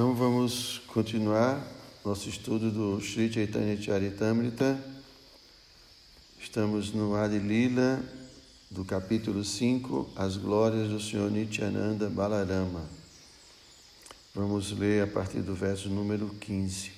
Então 0.00 0.14
vamos 0.14 0.80
continuar 0.86 1.62
nosso 2.02 2.26
estudo 2.26 2.70
do 2.70 2.98
Sri 3.02 3.30
Chaitanya 3.30 3.76
Charitamrita. 3.76 4.82
Estamos 6.40 6.90
no 6.90 7.14
Adi 7.14 7.38
Lila 7.38 8.02
do 8.70 8.82
capítulo 8.82 9.44
5, 9.44 10.08
As 10.16 10.38
Glórias 10.38 10.88
do 10.88 10.98
Senhor 10.98 11.30
Nityananda 11.30 12.08
Balarama. 12.08 12.88
Vamos 14.34 14.72
ler 14.72 15.02
a 15.02 15.06
partir 15.06 15.42
do 15.42 15.54
verso 15.54 15.90
número 15.90 16.30
15. 16.40 16.92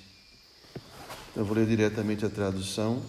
Então 1.32 1.45
vou 1.45 1.57
ler 1.57 1.66
diretamente 1.66 2.25
a 2.25 2.30
tradução. 2.30 3.03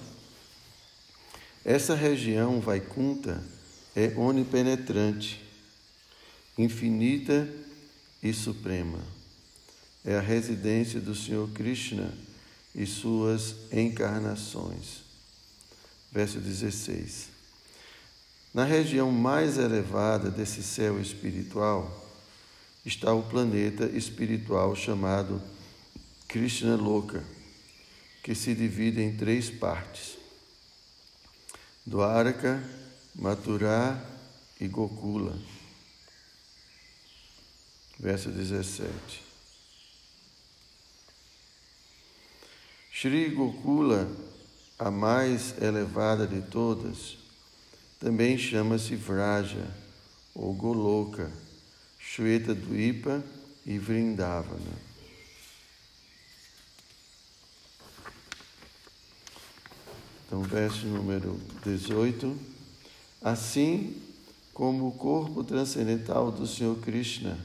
Essa 1.63 1.93
região 1.93 2.59
Vaikunta 2.59 3.43
é 3.95 4.11
onipenetrante, 4.17 5.39
infinita 6.57 7.47
e 8.23 8.33
suprema 8.33 9.21
é 10.05 10.15
a 10.15 10.21
residência 10.21 10.99
do 10.99 11.15
Senhor 11.15 11.49
Krishna 11.51 12.13
e 12.75 12.85
suas 12.85 13.55
encarnações. 13.71 15.03
Verso 16.11 16.39
16. 16.39 17.29
Na 18.53 18.65
região 18.65 19.11
mais 19.11 19.57
elevada 19.57 20.29
desse 20.29 20.61
céu 20.61 20.99
espiritual 20.99 22.01
está 22.85 23.13
o 23.13 23.23
planeta 23.23 23.85
espiritual 23.85 24.75
chamado 24.75 25.41
Krishna 26.27 26.75
Loka, 26.75 27.23
que 28.21 28.35
se 28.35 28.53
divide 28.53 29.01
em 29.01 29.15
três 29.15 29.49
partes: 29.49 30.17
Dwaraka, 31.85 32.61
Mathura 33.15 34.03
e 34.59 34.67
Gokula. 34.67 35.39
Verso 37.99 38.29
17. 38.29 39.22
Shri 43.03 43.31
Gokula, 43.31 44.09
a 44.79 44.89
mais 44.89 45.61
elevada 45.61 46.25
de 46.25 46.41
todas, 46.41 47.17
também 47.99 48.37
chama-se 48.37 48.95
Vraja 48.95 49.67
ou 50.33 50.53
Goloka, 50.53 51.29
Shweta 51.99 52.55
Dvipa 52.55 53.21
e 53.65 53.77
Vrindavana. 53.77 54.71
Então, 60.25 60.41
verso 60.43 60.87
número 60.87 61.37
18. 61.61 62.37
Assim 63.21 64.01
como 64.53 64.87
o 64.87 64.93
corpo 64.93 65.43
transcendental 65.43 66.31
do 66.31 66.47
Senhor 66.47 66.77
Krishna, 66.77 67.37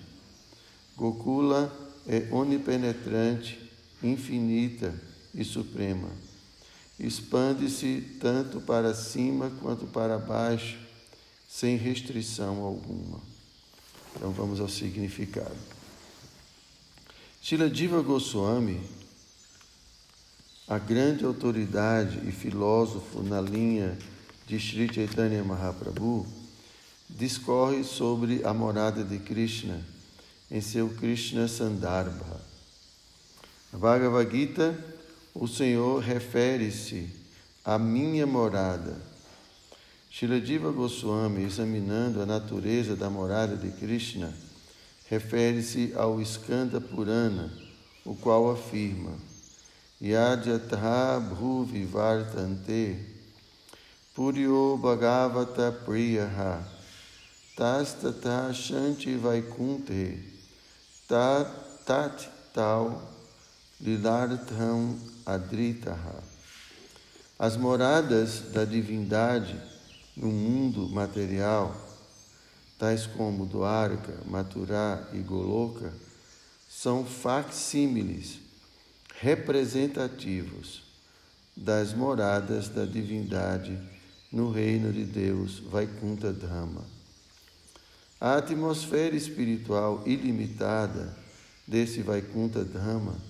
Gokula 0.97 1.77
é 2.07 2.33
onipenetrante, 2.33 3.59
infinita, 4.01 5.08
e 5.35 5.45
suprema. 5.45 6.09
Expande-se 6.99 8.19
tanto 8.21 8.61
para 8.61 8.95
cima 8.95 9.51
quanto 9.61 9.87
para 9.87 10.19
baixo, 10.19 10.77
sem 11.49 11.77
restrição 11.77 12.63
alguma. 12.63 13.21
Então 14.15 14.33
vamos 14.33 14.59
ao 14.59 14.69
significado. 14.69 15.57
Shila 17.41 17.71
Diva 17.71 18.03
Goswami, 18.03 18.81
a 20.67 20.79
grande 20.79 21.25
autoridade 21.25 22.21
e 22.29 22.33
filósofo 22.33 23.23
na 23.23 23.41
linha 23.41 23.97
de 24.47 24.59
Sri 24.59 24.93
Chaitanya 24.93 25.45
Mahaprabhu, 25.45 26.27
discorre 27.09 27.85
sobre 27.85 28.45
a 28.45 28.53
morada 28.53 29.05
de 29.05 29.19
Krishna 29.19 29.83
em 30.51 30.61
seu 30.61 30.89
Krishna 30.91 31.47
Sandarbha. 31.47 32.41
Bhagavad 33.73 34.31
Gita 34.31 34.98
o 35.39 35.47
Senhor 35.47 36.01
refere-se 36.01 37.09
à 37.65 37.79
minha 37.79 38.27
morada. 38.27 38.97
Shiladiva 40.11 40.73
Goswami, 40.73 41.45
examinando 41.45 42.21
a 42.21 42.27
natureza 42.27 42.97
da 42.97 43.09
morada 43.09 43.57
de 43.57 43.71
Krishna, 43.71 44.35
refere-se 45.09 45.93
ao 45.95 46.21
Skanda 46.23 46.81
Purana, 46.81 47.53
o 48.05 48.17
qual 48.17 48.51
afirma: 48.51 49.13
Yajatha 50.03 51.21
Bhuvi 51.21 51.85
Vartante 51.85 52.97
Puryo 54.15 54.77
Bhagavata 54.77 55.71
Priyaha 55.71 56.65
Tastata 57.57 58.53
Shanti 58.53 59.17
Vaikunte 59.17 60.19
Tat 61.07 62.29
Tal 62.53 63.03
Lilartham 63.81 64.99
Adritaha. 65.29 66.23
As 67.39 67.55
moradas 67.55 68.41
da 68.51 68.65
divindade 68.65 69.61
no 70.17 70.29
mundo 70.29 70.89
material, 70.89 71.77
tais 72.79 73.07
como 73.07 73.45
Dwarka, 73.45 74.23
Mathura 74.25 75.07
e 75.13 75.19
Goloka, 75.19 75.93
são 76.67 77.05
facsímiles 77.05 78.41
representativos 79.21 80.83
das 81.55 81.93
moradas 81.93 82.71
da 82.71 82.87
divindade 82.87 83.79
no 84.33 84.51
reino 84.51 84.91
de 84.91 85.05
Deus, 85.05 85.59
Vaikunta 85.59 86.33
Dhamma. 86.33 86.87
A 88.19 88.37
atmosfera 88.37 89.15
espiritual 89.15 90.03
ilimitada 90.07 91.15
desse 91.67 92.01
Vaikunta 92.01 92.65
Dhamma 92.65 93.28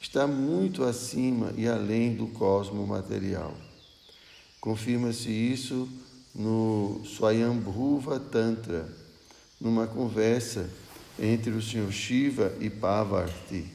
está 0.00 0.26
muito 0.26 0.82
acima 0.82 1.52
e 1.56 1.68
além 1.68 2.14
do 2.14 2.26
cosmo 2.28 2.86
material. 2.86 3.54
Confirma-se 4.60 5.30
isso 5.30 5.88
no 6.34 7.02
Swayambhuva 7.04 8.18
Tantra, 8.18 8.88
numa 9.60 9.86
conversa 9.86 10.70
entre 11.18 11.50
o 11.50 11.60
Sr. 11.60 11.92
Shiva 11.92 12.56
e 12.60 12.70
Pavarti, 12.70 13.66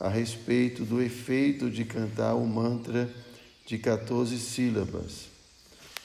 a 0.00 0.08
respeito 0.08 0.84
do 0.84 1.00
efeito 1.00 1.70
de 1.70 1.84
cantar 1.84 2.34
o 2.34 2.44
mantra 2.44 3.08
de 3.64 3.78
14 3.78 4.38
sílabas. 4.38 5.26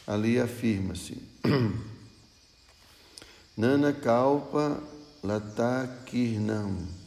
Ali 0.06 0.40
afirma-se: 0.40 1.18
Nana 3.58 3.92
Kalpa 3.92 4.82
Latakirnam 5.24 7.01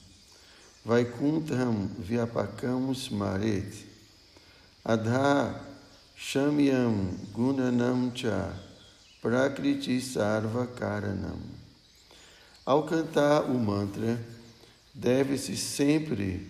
Vaikuntham 0.86 1.88
Vyapakam 1.98 2.90
Smaret 2.94 3.72
Adha 4.84 5.58
Shamyam 6.14 7.08
Gunanam 7.32 8.14
Cha 8.14 8.52
Prakriti 9.22 9.98
Sarva 9.98 10.66
Karanam. 10.66 11.38
Ao 12.66 12.82
cantar 12.82 13.44
o 13.44 13.58
mantra, 13.58 14.22
deve-se 14.92 15.56
sempre 15.56 16.46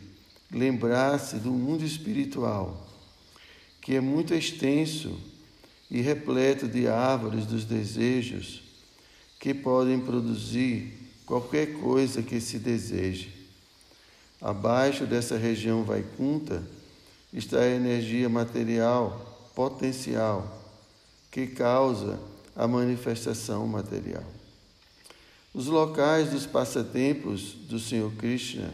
lembrar-se 0.50 1.36
do 1.36 1.52
mundo 1.52 1.84
espiritual, 1.84 2.88
que 3.80 3.94
é 3.94 4.00
muito 4.00 4.34
extenso 4.34 5.16
e 5.88 6.00
repleto 6.00 6.66
de 6.66 6.88
árvores 6.88 7.46
dos 7.46 7.64
desejos 7.64 8.64
que 9.38 9.54
podem 9.54 10.00
produzir 10.00 10.92
qualquer 11.24 11.74
coisa 11.74 12.20
que 12.20 12.40
se 12.40 12.58
deseje. 12.58 13.43
Abaixo 14.40 15.06
dessa 15.06 15.36
região 15.36 15.84
Vaikunta 15.84 16.62
está 17.32 17.60
a 17.60 17.68
energia 17.68 18.28
material 18.28 19.50
potencial 19.54 20.62
que 21.30 21.46
causa 21.46 22.18
a 22.54 22.68
manifestação 22.68 23.66
material. 23.66 24.24
Os 25.52 25.66
locais 25.66 26.30
dos 26.30 26.46
passatempos 26.46 27.52
do 27.68 27.78
Senhor 27.78 28.12
Krishna, 28.14 28.72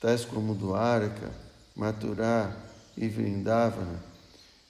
tais 0.00 0.24
como 0.24 0.54
Dwaraka, 0.54 1.32
Mathura 1.74 2.56
e 2.96 3.08
Vrindavana, 3.08 4.02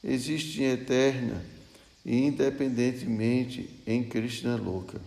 existem 0.02 0.66
eterna 0.66 1.44
e 2.04 2.24
independentemente 2.26 3.82
em 3.86 4.02
Krishna 4.02 4.56
Loka. 4.56 5.00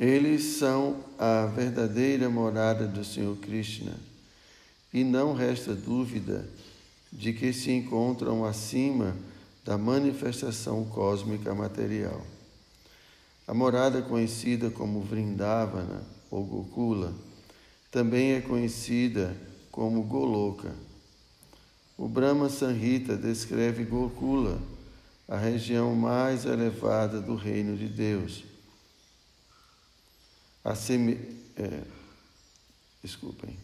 Eles 0.00 0.56
são 0.56 1.04
a 1.18 1.44
verdadeira 1.44 2.30
morada 2.30 2.86
do 2.86 3.04
Senhor 3.04 3.36
Krishna 3.36 3.92
e 4.94 5.04
não 5.04 5.34
resta 5.34 5.74
dúvida 5.74 6.48
de 7.12 7.34
que 7.34 7.52
se 7.52 7.70
encontram 7.70 8.46
acima 8.46 9.14
da 9.62 9.76
manifestação 9.76 10.86
cósmica 10.86 11.54
material. 11.54 12.24
A 13.46 13.52
morada 13.52 14.00
conhecida 14.00 14.70
como 14.70 15.02
Vrindavana 15.02 16.02
ou 16.30 16.46
Gokula 16.46 17.12
também 17.90 18.32
é 18.32 18.40
conhecida 18.40 19.36
como 19.70 20.04
Goloka. 20.04 20.74
O 21.98 22.08
Brahma 22.08 22.48
Sanhita 22.48 23.18
descreve 23.18 23.84
Gokula, 23.84 24.58
a 25.28 25.36
região 25.36 25.94
mais 25.94 26.46
elevada 26.46 27.20
do 27.20 27.34
reino 27.34 27.76
de 27.76 27.86
Deus 27.86 28.49
a 30.64 30.74
semi, 30.74 31.18
é, 31.56 31.82
Desculpem. 33.02 33.56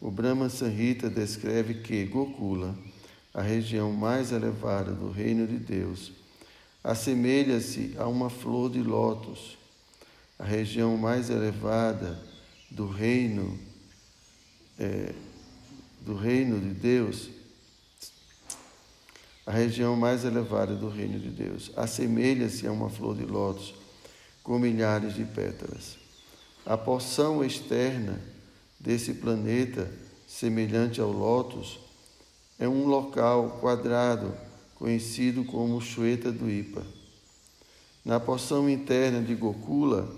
O 0.00 0.10
Brahma 0.10 0.48
Sanhita 0.48 1.08
descreve 1.08 1.74
que 1.74 2.04
Gokula, 2.06 2.76
a 3.32 3.40
região 3.40 3.92
mais 3.92 4.32
elevada 4.32 4.92
do 4.92 5.10
reino 5.10 5.46
de 5.46 5.58
Deus, 5.58 6.12
assemelha-se 6.82 7.94
a 7.96 8.06
uma 8.06 8.28
flor 8.28 8.70
de 8.70 8.82
lótus. 8.82 9.56
A 10.38 10.44
região 10.44 10.96
mais 10.96 11.30
elevada 11.30 12.20
do 12.70 12.88
reino 12.88 13.58
é, 14.78 15.12
do 16.02 16.14
reino 16.14 16.60
de 16.60 16.72
Deus, 16.72 17.28
a 19.44 19.52
região 19.52 19.96
mais 19.96 20.24
elevada 20.24 20.74
do 20.74 20.88
reino 20.88 21.18
de 21.18 21.30
Deus, 21.30 21.72
assemelha-se 21.76 22.66
a 22.66 22.72
uma 22.72 22.88
flor 22.88 23.16
de 23.16 23.24
lótus 23.24 23.74
com 24.42 24.58
milhares 24.58 25.14
de 25.14 25.24
pétalas. 25.24 26.07
A 26.68 26.76
porção 26.76 27.42
externa 27.42 28.20
desse 28.78 29.14
planeta, 29.14 29.90
semelhante 30.26 31.00
ao 31.00 31.10
lótus, 31.10 31.80
é 32.58 32.68
um 32.68 32.84
local 32.84 33.56
quadrado 33.58 34.34
conhecido 34.74 35.46
como 35.46 35.80
Shweta 35.80 36.30
do 36.30 36.50
Ipa. 36.50 36.84
Na 38.04 38.20
porção 38.20 38.68
interna 38.68 39.22
de 39.22 39.34
Gokula, 39.34 40.14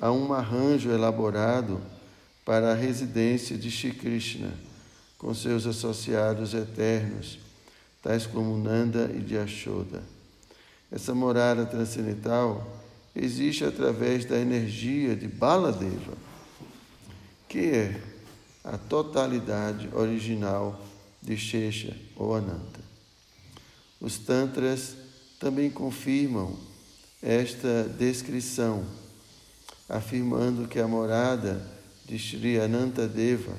há 0.00 0.10
um 0.10 0.32
arranjo 0.32 0.90
elaborado 0.90 1.80
para 2.44 2.72
a 2.72 2.74
residência 2.74 3.56
de 3.56 3.70
Shri 3.70 3.92
Krishna, 3.92 4.52
com 5.16 5.32
seus 5.32 5.68
associados 5.68 6.52
eternos, 6.52 7.38
tais 8.02 8.26
como 8.26 8.58
Nanda 8.58 9.08
e 9.14 9.32
Yashoda. 9.32 10.02
Essa 10.90 11.14
morada 11.14 11.64
transcendental 11.64 12.83
existe 13.14 13.64
através 13.64 14.24
da 14.24 14.38
energia 14.38 15.14
de 15.14 15.28
Baladeva, 15.28 16.16
que 17.48 17.58
é 17.58 18.00
a 18.64 18.76
totalidade 18.76 19.88
original 19.92 20.80
de 21.22 21.36
Shesha 21.36 21.96
ou 22.16 22.34
Ananta. 22.34 22.80
Os 24.00 24.18
Tantras 24.18 24.96
também 25.38 25.70
confirmam 25.70 26.58
esta 27.22 27.84
descrição, 27.84 28.84
afirmando 29.88 30.66
que 30.66 30.78
a 30.78 30.88
morada 30.88 31.64
de 32.04 32.18
Sri 32.18 32.58
Anantadeva, 32.58 33.56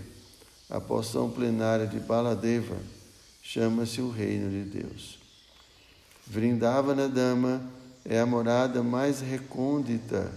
a 0.69 0.80
porção 0.80 1.30
plenária 1.30 1.88
de 1.88 2.00
Baladeva, 2.00 2.78
chama-se 3.42 4.01
o 4.01 4.10
Reino 4.10 4.50
de 4.50 4.80
Deus. 4.81 5.19
Vrindavana 6.28 7.08
Dama 7.08 7.62
é 8.06 8.19
a 8.19 8.25
morada 8.25 8.84
mais 8.84 9.19
recôndita 9.19 10.31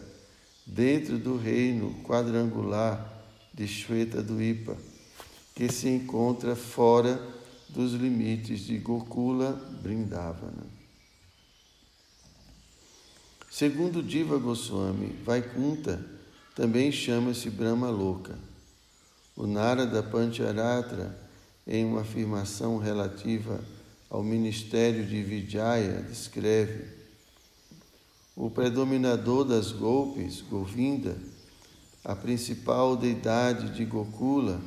dentro 0.66 1.18
do 1.18 1.36
reino 1.36 1.94
quadrangular 2.02 3.14
de 3.52 3.68
Shweta 3.68 4.22
do 4.22 4.42
Ipa, 4.42 4.76
que 5.54 5.70
se 5.70 5.88
encontra 5.88 6.56
fora 6.56 7.20
dos 7.68 7.92
limites 7.92 8.60
de 8.60 8.78
Gokula 8.78 9.52
Vrindavana. 9.82 10.66
Segundo 13.50 14.02
Diva 14.02 14.38
Goswami, 14.38 15.14
Vaikunta 15.24 16.04
também 16.54 16.90
chama-se 16.90 17.50
Brahma 17.50 17.90
Loka. 17.90 18.38
O 19.36 19.46
Narada 19.46 20.02
Pancharatra, 20.02 21.18
em 21.66 21.84
uma 21.84 22.00
afirmação 22.00 22.78
relativa 22.78 23.60
ao 24.08 24.22
ministério 24.22 25.04
de 25.04 25.22
Vijaya, 25.22 26.02
descreve 26.02 26.97
o 28.38 28.48
predominador 28.48 29.44
das 29.44 29.72
golpes, 29.72 30.40
Govinda, 30.40 31.16
a 32.04 32.14
principal 32.14 32.96
deidade 32.96 33.74
de 33.74 33.84
Gokula, 33.84 34.60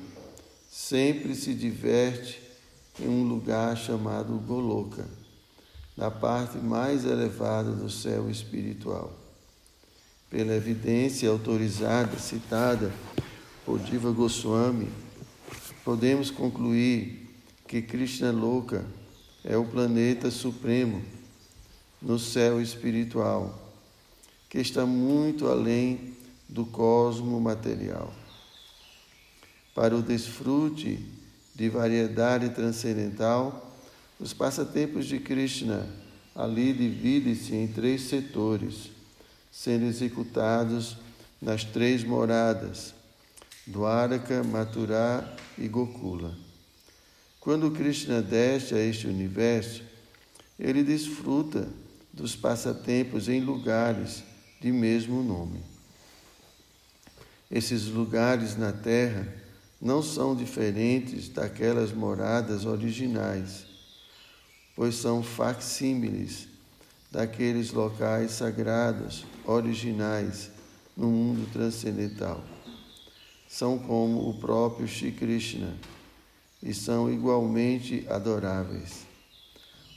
sempre 0.69 1.33
se 1.33 1.53
diverte 1.53 2.41
em 3.00 3.07
um 3.07 3.23
lugar 3.23 3.77
chamado 3.77 4.33
Goloka, 4.45 5.07
na 5.95 6.12
parte 6.12 6.57
mais 6.57 7.06
elevada 7.06 7.71
do 7.71 7.89
céu 7.89 8.29
espiritual. 8.29 9.13
Pela 10.29 10.53
evidência 10.53 11.29
autorizada, 11.29 12.19
citada 12.19 12.91
por 13.65 13.79
Diva 13.79 14.12
Goswami, 14.12 14.89
podemos 15.85 16.29
concluir 16.29 17.29
que 17.69 17.81
Krishna 17.81 18.31
Loka 18.31 18.83
é 19.45 19.56
o 19.56 19.63
planeta 19.63 20.29
supremo 20.29 21.01
no 22.01 22.19
céu 22.19 22.62
espiritual, 22.62 23.60
que 24.51 24.59
está 24.59 24.86
muito 24.86 25.48
além 25.48 26.13
do 26.50 26.65
cosmo 26.65 27.39
material. 27.39 28.13
Para 29.74 29.95
o 29.95 30.01
desfrute 30.01 31.00
de 31.56 31.69
variedade 31.69 32.50
transcendental, 32.50 33.74
os 34.19 34.33
passatempos 34.33 35.06
de 35.06 35.19
Krishna 35.19 35.88
ali 36.36 36.74
dividem-se 36.74 37.56
em 37.56 37.65
três 37.65 38.01
setores 38.01 38.92
sendo 39.50 39.86
executados 39.86 40.97
nas 41.42 41.63
três 41.63 42.04
moradas, 42.04 42.94
Dwaraka, 43.65 44.44
Mathura 44.44 45.33
e 45.57 45.69
Gokula. 45.69 46.36
Quando 47.39 47.71
Krishna 47.71 48.21
desce 48.21 48.75
a 48.75 48.80
este 48.80 49.07
universo, 49.07 49.81
ele 50.59 50.83
desfruta 50.83 51.69
dos 52.12 52.36
passatempos 52.36 53.30
em 53.30 53.39
lugares 53.39 54.30
de 54.61 54.71
mesmo 54.71 55.23
nome. 55.23 55.59
Esses 57.49 57.87
lugares 57.87 58.55
na 58.55 58.71
terra 58.71 59.27
não 59.81 60.03
são 60.03 60.35
diferentes 60.35 61.27
daquelas 61.27 61.91
moradas 61.91 62.63
originais, 62.65 63.65
pois 64.75 64.95
são 64.95 65.23
facsímiles 65.23 66.47
daqueles 67.09 67.73
locais 67.73 68.31
sagrados 68.31 69.25
originais 69.45 70.51
no 70.95 71.07
mundo 71.07 71.51
transcendental. 71.51 72.43
São 73.49 73.79
como 73.79 74.29
o 74.29 74.39
próprio 74.39 74.87
Shri 74.87 75.11
Krishna 75.11 75.75
e 76.61 76.73
são 76.73 77.11
igualmente 77.11 78.05
adoráveis. 78.07 79.07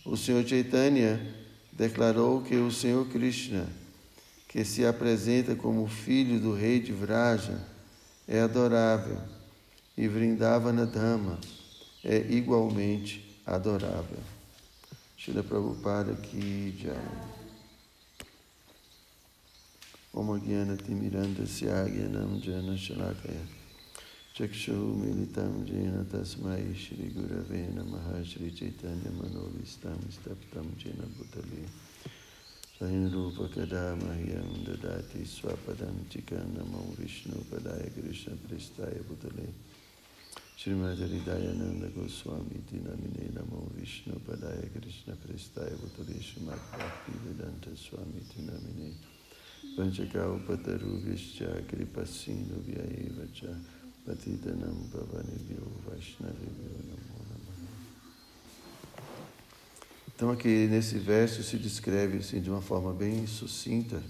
O 0.06 0.16
Senhor 0.16 0.44
Chaitanya 0.46 1.20
declarou 1.70 2.40
que 2.40 2.56
o 2.56 2.70
Senhor 2.70 3.06
Krishna, 3.08 3.69
que 4.55 4.65
se 4.65 4.87
apresenta 4.87 5.56
como 5.56 5.89
filho 5.89 6.39
do 6.39 6.55
rei 6.55 6.79
de 6.79 6.93
Vraja, 6.93 7.61
é 8.29 8.39
adorável 8.41 9.21
e 9.99 10.06
Vrindavana 10.06 10.87
Dhamma 10.87 11.40
é 12.05 12.19
igualmente 12.31 13.37
adorável. 13.45 14.21
Shila 15.17 15.43
Prabhupada 15.43 16.14
ki 16.14 16.73
jai. 16.78 16.95
Om 20.12 20.38
Gyana 20.38 20.76
Timiranda 20.76 21.45
Syagyanam 21.45 22.40
Jana 22.40 22.76
Shalakaya 22.76 23.45
Chakshu 24.37 24.95
Militam 24.95 25.64
Jena 25.67 26.05
Tasmai 26.05 26.73
Shri 26.76 27.11
Gurave 27.11 27.75
Namaha 27.75 28.25
Shri 28.25 28.52
Chaitanya 28.52 29.11
Manovistam 29.11 29.99
Staptam 30.09 30.76
Jena 30.78 31.09
Bhutale 31.19 31.67
स्वयंरूपकदा 32.85 33.97
मह्यं 33.97 34.69
ददाति 34.69 35.25
स्वपदं 35.25 36.05
चिका 36.12 36.37
नमो 36.53 37.00
विष्णुपदाय 37.00 37.85
कृष्णप्रिस्ताय 37.97 38.97
पुतले 39.09 39.49
गोस्वामी 40.61 41.88
गोस्वामीति 41.97 42.79
नमिने 42.85 43.25
नमो 43.37 43.61
विष्णुपदाय 43.76 44.61
कृष्णप्रिस्ताय 44.76 45.73
पुतले 45.81 46.17
श्रीमद्भक्तिवेदान्तस्वामीति 46.29 48.41
नमिने 48.49 48.88
पञ्चकाउपतरुभिश्च 49.76 51.38
कृपसिन्धुभ्य 51.71 52.79
एव 53.00 53.19
च 53.38 53.41
पतितनं 54.05 54.76
भवनिभ्यो 54.93 55.64
वैष्णवेभ्यो 55.88 56.76
नमो 56.91 57.13
Então 60.25 60.33
aqui 60.33 60.66
nesse 60.69 60.97
verso 60.97 61.43
se 61.43 61.59
descreve 61.59 62.16
assim, 62.16 62.40
de 62.40 62.49
uma 62.49 62.62
forma 62.62 62.95
bem 62.95 63.26
sucinta 63.26 64.02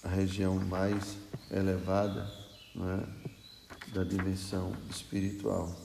a 0.00 0.08
região 0.08 0.54
mais 0.54 1.16
elevada 1.50 2.32
é? 2.76 3.92
da 3.92 4.04
dimensão 4.04 4.72
espiritual. 4.88 5.76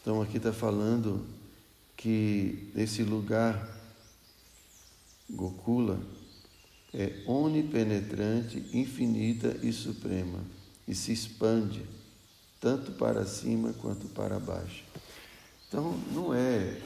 Então 0.00 0.22
aqui 0.22 0.36
está 0.36 0.52
falando 0.52 1.26
que 1.96 2.70
nesse 2.76 3.02
lugar, 3.02 3.76
Gokula, 5.28 6.00
é 6.94 7.24
onipenetrante, 7.26 8.70
infinita 8.72 9.58
e 9.64 9.72
suprema, 9.72 10.38
e 10.86 10.94
se 10.94 11.12
expande 11.12 11.84
tanto 12.60 12.92
para 12.92 13.26
cima 13.26 13.72
quanto 13.72 14.06
para 14.10 14.38
baixo. 14.38 14.84
Então 15.66 15.98
não 16.14 16.32
é 16.32 16.80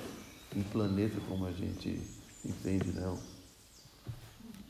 um 0.57 0.63
planeta 0.63 1.21
como 1.29 1.47
a 1.47 1.53
gente 1.53 2.01
entende, 2.43 2.91
não. 2.93 3.19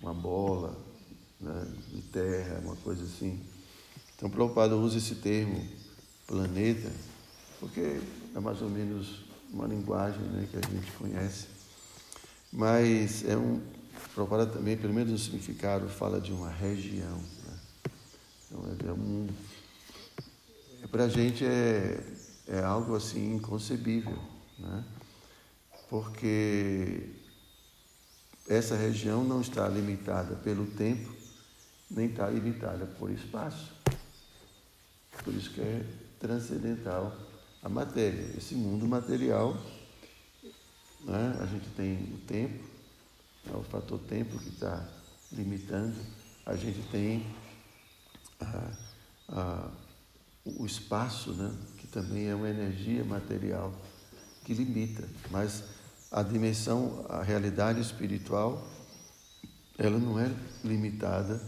Uma 0.02 0.12
bola 0.12 0.76
né, 1.40 1.66
de 1.92 2.02
terra, 2.02 2.60
uma 2.64 2.76
coisa 2.76 3.04
assim 3.04 3.40
Então, 4.16 4.28
Prabhupada 4.28 4.76
usa 4.76 4.98
esse 4.98 5.14
termo 5.16 5.64
planeta, 6.26 6.90
porque 7.60 8.00
é 8.34 8.40
mais 8.40 8.60
ou 8.60 8.68
menos 8.68 9.24
uma 9.52 9.66
linguagem 9.66 10.22
né, 10.22 10.48
que 10.50 10.56
a 10.56 10.60
gente 10.60 10.90
conhece. 10.92 11.46
Mas 12.52 13.24
é 13.24 13.36
um. 13.36 13.60
Prabhupada 14.14 14.46
também, 14.46 14.76
pelo 14.76 14.92
menos 14.92 15.12
no 15.12 15.18
significado, 15.18 15.88
fala 15.88 16.20
de 16.20 16.32
uma 16.32 16.50
região. 16.50 17.16
Né? 17.16 17.58
Então, 18.46 18.64
é, 18.66 18.88
é 18.88 18.92
um. 18.92 19.28
É, 20.82 20.86
Para 20.86 21.04
a 21.04 21.08
gente 21.08 21.44
é, 21.44 22.02
é 22.48 22.60
algo 22.60 22.94
assim 22.94 23.34
inconcebível, 23.34 24.18
né? 24.58 24.84
Porque 25.88 27.10
essa 28.48 28.76
região 28.76 29.24
não 29.24 29.40
está 29.40 29.68
limitada 29.68 30.36
pelo 30.36 30.66
tempo, 30.66 31.14
nem 31.90 32.06
está 32.06 32.28
limitada 32.28 32.86
por 32.86 33.10
espaço. 33.10 33.72
Por 35.24 35.34
isso 35.34 35.50
que 35.50 35.60
é 35.60 35.84
transcendental 36.20 37.16
a 37.62 37.68
matéria. 37.68 38.36
Esse 38.36 38.54
mundo 38.54 38.86
material, 38.86 39.56
né? 41.04 41.36
a 41.40 41.46
gente 41.46 41.68
tem 41.70 42.14
o 42.14 42.18
tempo, 42.26 42.64
é 43.52 43.56
o 43.56 43.62
fator 43.62 43.98
tempo 44.00 44.38
que 44.38 44.50
está 44.50 44.88
limitando, 45.32 45.96
a 46.44 46.54
gente 46.54 46.80
tem 46.90 47.26
a, 48.40 48.70
a, 49.28 49.70
o 50.44 50.64
espaço, 50.64 51.32
né? 51.32 51.52
que 51.78 51.86
também 51.88 52.28
é 52.28 52.34
uma 52.34 52.48
energia 52.48 53.04
material 53.04 53.72
que 54.44 54.54
limita, 54.54 55.02
mas 55.30 55.64
a 56.16 56.22
dimensão, 56.22 57.04
a 57.10 57.22
realidade 57.22 57.78
espiritual, 57.78 58.66
ela 59.76 59.98
não 59.98 60.18
é 60.18 60.34
limitada 60.64 61.38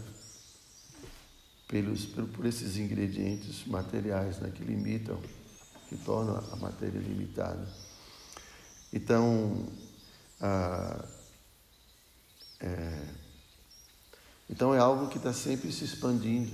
pelos, 1.67 2.05
por 2.05 2.45
esses 2.45 2.77
ingredientes 2.77 3.65
materiais 3.65 4.37
né, 4.37 4.51
que 4.53 4.63
limitam, 4.63 5.19
que 5.87 5.97
tornam 5.97 6.37
a 6.51 6.55
matéria 6.57 6.99
limitada. 6.99 7.67
Então, 8.93 9.65
a, 10.39 11.03
é, 12.59 13.07
então 14.47 14.75
é 14.75 14.77
algo 14.77 15.07
que 15.07 15.17
está 15.17 15.33
sempre 15.33 15.71
se 15.71 15.83
expandindo. 15.83 16.51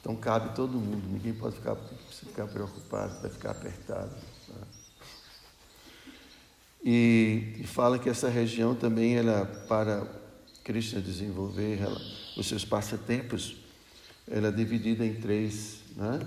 Então 0.00 0.14
cabe 0.14 0.54
todo 0.54 0.78
mundo, 0.78 1.08
ninguém 1.08 1.34
pode 1.34 1.56
ficar, 1.56 1.74
ficar 1.74 2.46
preocupado, 2.46 3.20
vai 3.20 3.30
ficar 3.32 3.50
apertado. 3.50 4.14
E, 6.84 7.56
e, 7.60 7.64
fala 7.64 7.98
que 7.98 8.08
essa 8.08 8.28
região 8.28 8.74
também 8.74 9.16
ela 9.16 9.44
para 9.68 10.06
Krishna 10.62 11.00
desenvolver 11.00 11.80
ela, 11.80 12.00
os 12.36 12.46
seus 12.46 12.64
passatempos, 12.64 13.56
ela 14.30 14.48
é 14.48 14.52
dividida 14.52 15.04
em 15.04 15.14
três, 15.14 15.80
né? 15.96 16.20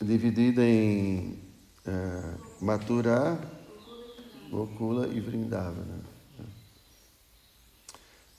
Dividida 0.00 0.64
em 0.64 1.38
uh, 1.86 2.64
Mathura, 2.64 3.38
Gokula 4.50 5.08
e 5.08 5.20
Vrindavana. 5.20 5.84
Né? 6.38 6.44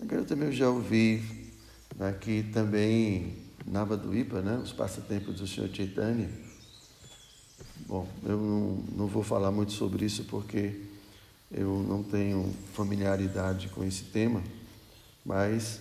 Agora 0.01 0.23
também 0.25 0.47
eu 0.49 0.53
já 0.53 0.69
ouvi 0.69 1.51
aqui 1.99 2.43
também 2.53 3.37
Navaduipa, 3.65 4.41
né? 4.41 4.57
os 4.57 4.73
passatempos 4.73 5.35
do 5.35 5.47
Senhor 5.47 5.69
Chaitanya, 5.73 6.29
Bom, 7.87 8.07
eu 8.23 8.37
não, 8.37 8.83
não 8.97 9.07
vou 9.07 9.23
falar 9.23 9.51
muito 9.51 9.71
sobre 9.73 10.05
isso 10.05 10.23
porque 10.25 10.81
eu 11.51 11.85
não 11.87 12.01
tenho 12.01 12.53
familiaridade 12.73 13.69
com 13.69 13.83
esse 13.83 14.05
tema, 14.05 14.41
mas 15.25 15.79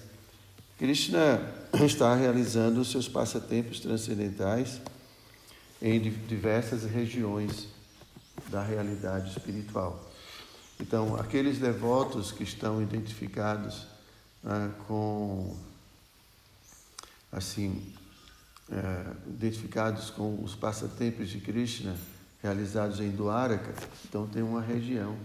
Krishna 0.78 1.40
está 1.86 2.14
realizando 2.14 2.84
seus 2.84 3.08
passatempos 3.08 3.80
transcendentais 3.80 4.80
em 5.80 6.00
diversas 6.00 6.84
regiões 6.84 7.68
da 8.48 8.62
realidade 8.62 9.30
espiritual. 9.30 10.10
Então, 10.80 11.16
aqueles 11.16 11.58
devotos 11.58 12.32
que 12.32 12.42
estão 12.42 12.82
identificados 12.82 13.86
ah, 14.44 14.70
com, 14.86 15.56
assim, 17.30 17.94
é, 18.72 19.12
identificados 19.28 20.10
com 20.10 20.42
os 20.42 20.54
passatempos 20.54 21.28
de 21.28 21.38
Krishna 21.40 21.94
realizados 22.42 22.98
em 22.98 23.10
Dwaraka, 23.10 23.72
então 24.08 24.26
tem 24.26 24.42
uma 24.42 24.60
região 24.60 25.16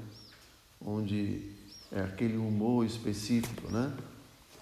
onde 0.80 1.50
é 1.92 2.02
aquele 2.02 2.38
humor 2.38 2.86
específico, 2.86 3.72
né? 3.72 3.92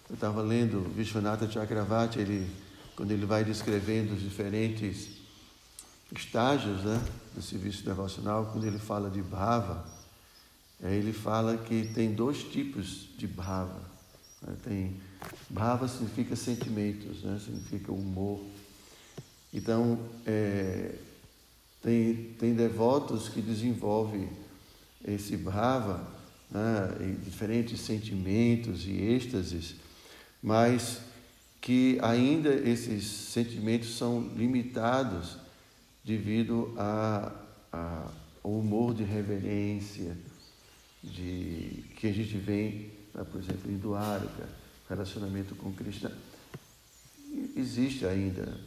Eu 0.07 0.13
estava 0.13 0.41
lendo 0.41 0.81
Vishwanatha 0.95 1.49
Chakravarti, 1.49 2.19
ele, 2.19 2.47
quando 2.95 3.11
ele 3.11 3.25
vai 3.25 3.43
descrevendo 3.43 4.13
os 4.13 4.21
diferentes 4.21 5.09
estágios 6.15 6.83
né, 6.83 7.01
do 7.33 7.41
serviço 7.41 7.83
devocional, 7.83 8.51
quando 8.51 8.67
ele 8.67 8.77
fala 8.77 9.09
de 9.09 9.21
bhava, 9.21 9.83
ele 10.79 11.11
fala 11.11 11.57
que 11.57 11.89
tem 11.93 12.13
dois 12.13 12.43
tipos 12.43 13.09
de 13.17 13.25
bhava. 13.25 13.81
Né? 14.43 14.55
Tem 14.63 15.01
bhava 15.49 15.87
significa 15.87 16.35
sentimentos, 16.35 17.23
né? 17.23 17.39
significa 17.43 17.91
humor. 17.91 18.45
Então, 19.55 19.97
é, 20.25 20.95
tem, 21.81 22.35
tem 22.37 22.53
devotos 22.53 23.29
que 23.29 23.41
desenvolvem 23.41 24.27
esse 25.07 25.37
brava, 25.37 26.05
né, 26.51 27.15
diferentes 27.23 27.79
sentimentos 27.79 28.85
e 28.85 28.91
êxtases, 28.91 29.75
mas 30.43 30.99
que 31.61 31.97
ainda 32.01 32.53
esses 32.53 33.05
sentimentos 33.05 33.97
são 33.97 34.27
limitados 34.35 35.37
devido 36.03 36.75
a, 36.77 37.31
a, 37.71 38.11
ao 38.43 38.59
humor 38.59 38.93
de 38.93 39.05
reverência 39.05 40.17
de, 41.01 41.85
que 41.95 42.07
a 42.07 42.13
gente 42.13 42.37
vê, 42.37 42.89
né, 43.13 43.23
por 43.31 43.39
exemplo, 43.39 43.71
em 43.71 43.77
Duarca, 43.77 44.49
relacionamento 44.89 45.55
com 45.55 45.71
Krishna. 45.71 46.11
Existe 47.55 48.05
ainda 48.05 48.59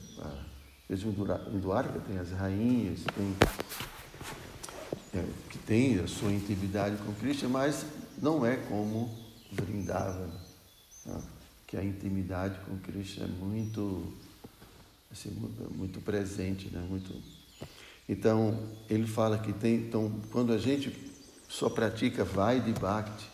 mesmo 0.88 1.10
em 1.52 1.58
Duarca 1.58 2.00
tem 2.00 2.18
as 2.18 2.30
rainhas, 2.30 3.00
tem, 3.14 3.36
é, 5.12 5.24
que 5.50 5.58
tem 5.58 5.98
a 5.98 6.08
sua 6.08 6.32
intimidade 6.32 6.96
com 7.04 7.12
Cristo, 7.14 7.48
mas 7.48 7.84
não 8.20 8.44
é 8.46 8.56
como 8.56 9.14
Vrindavana, 9.52 10.40
né? 11.04 11.22
que 11.66 11.76
a 11.76 11.84
intimidade 11.84 12.58
com 12.60 12.78
Cristo 12.78 13.22
é 13.22 13.26
muito, 13.26 14.14
assim, 15.12 15.30
muito 15.76 16.00
presente, 16.00 16.70
né? 16.70 16.80
muito... 16.88 17.14
Então, 18.08 18.58
ele 18.88 19.06
fala 19.06 19.38
que 19.38 19.52
tem, 19.52 19.76
então, 19.76 20.10
quando 20.32 20.54
a 20.54 20.58
gente 20.58 20.90
só 21.46 21.68
pratica 21.68 22.24
vai 22.24 22.58
de 22.60 22.72
Bhakti, 22.72 23.28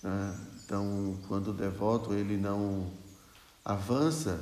né? 0.00 0.40
então, 0.64 1.18
quando 1.26 1.48
o 1.48 1.52
devoto 1.52 2.14
ele 2.14 2.36
não 2.36 2.92
avança 3.64 4.38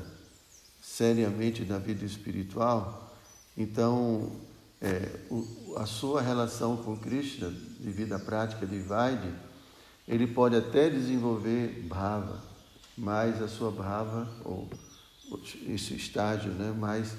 seriamente 0.82 1.64
na 1.64 1.78
vida 1.78 2.04
espiritual, 2.04 3.16
então 3.56 4.32
é, 4.80 5.08
o, 5.30 5.76
a 5.76 5.86
sua 5.86 6.20
relação 6.20 6.76
com 6.76 6.96
Krishna, 6.96 7.54
devido 7.78 8.14
à 8.14 8.18
prática 8.18 8.66
de 8.66 8.80
Vaidya, 8.80 9.32
ele 10.08 10.26
pode 10.26 10.56
até 10.56 10.90
desenvolver 10.90 11.86
bhava, 11.88 12.42
mas 12.98 13.40
a 13.40 13.46
sua 13.46 13.70
bhava, 13.70 14.28
ou 14.44 14.68
esse 15.68 15.94
estágio, 15.94 16.50
né, 16.50 16.74
mas 16.76 17.14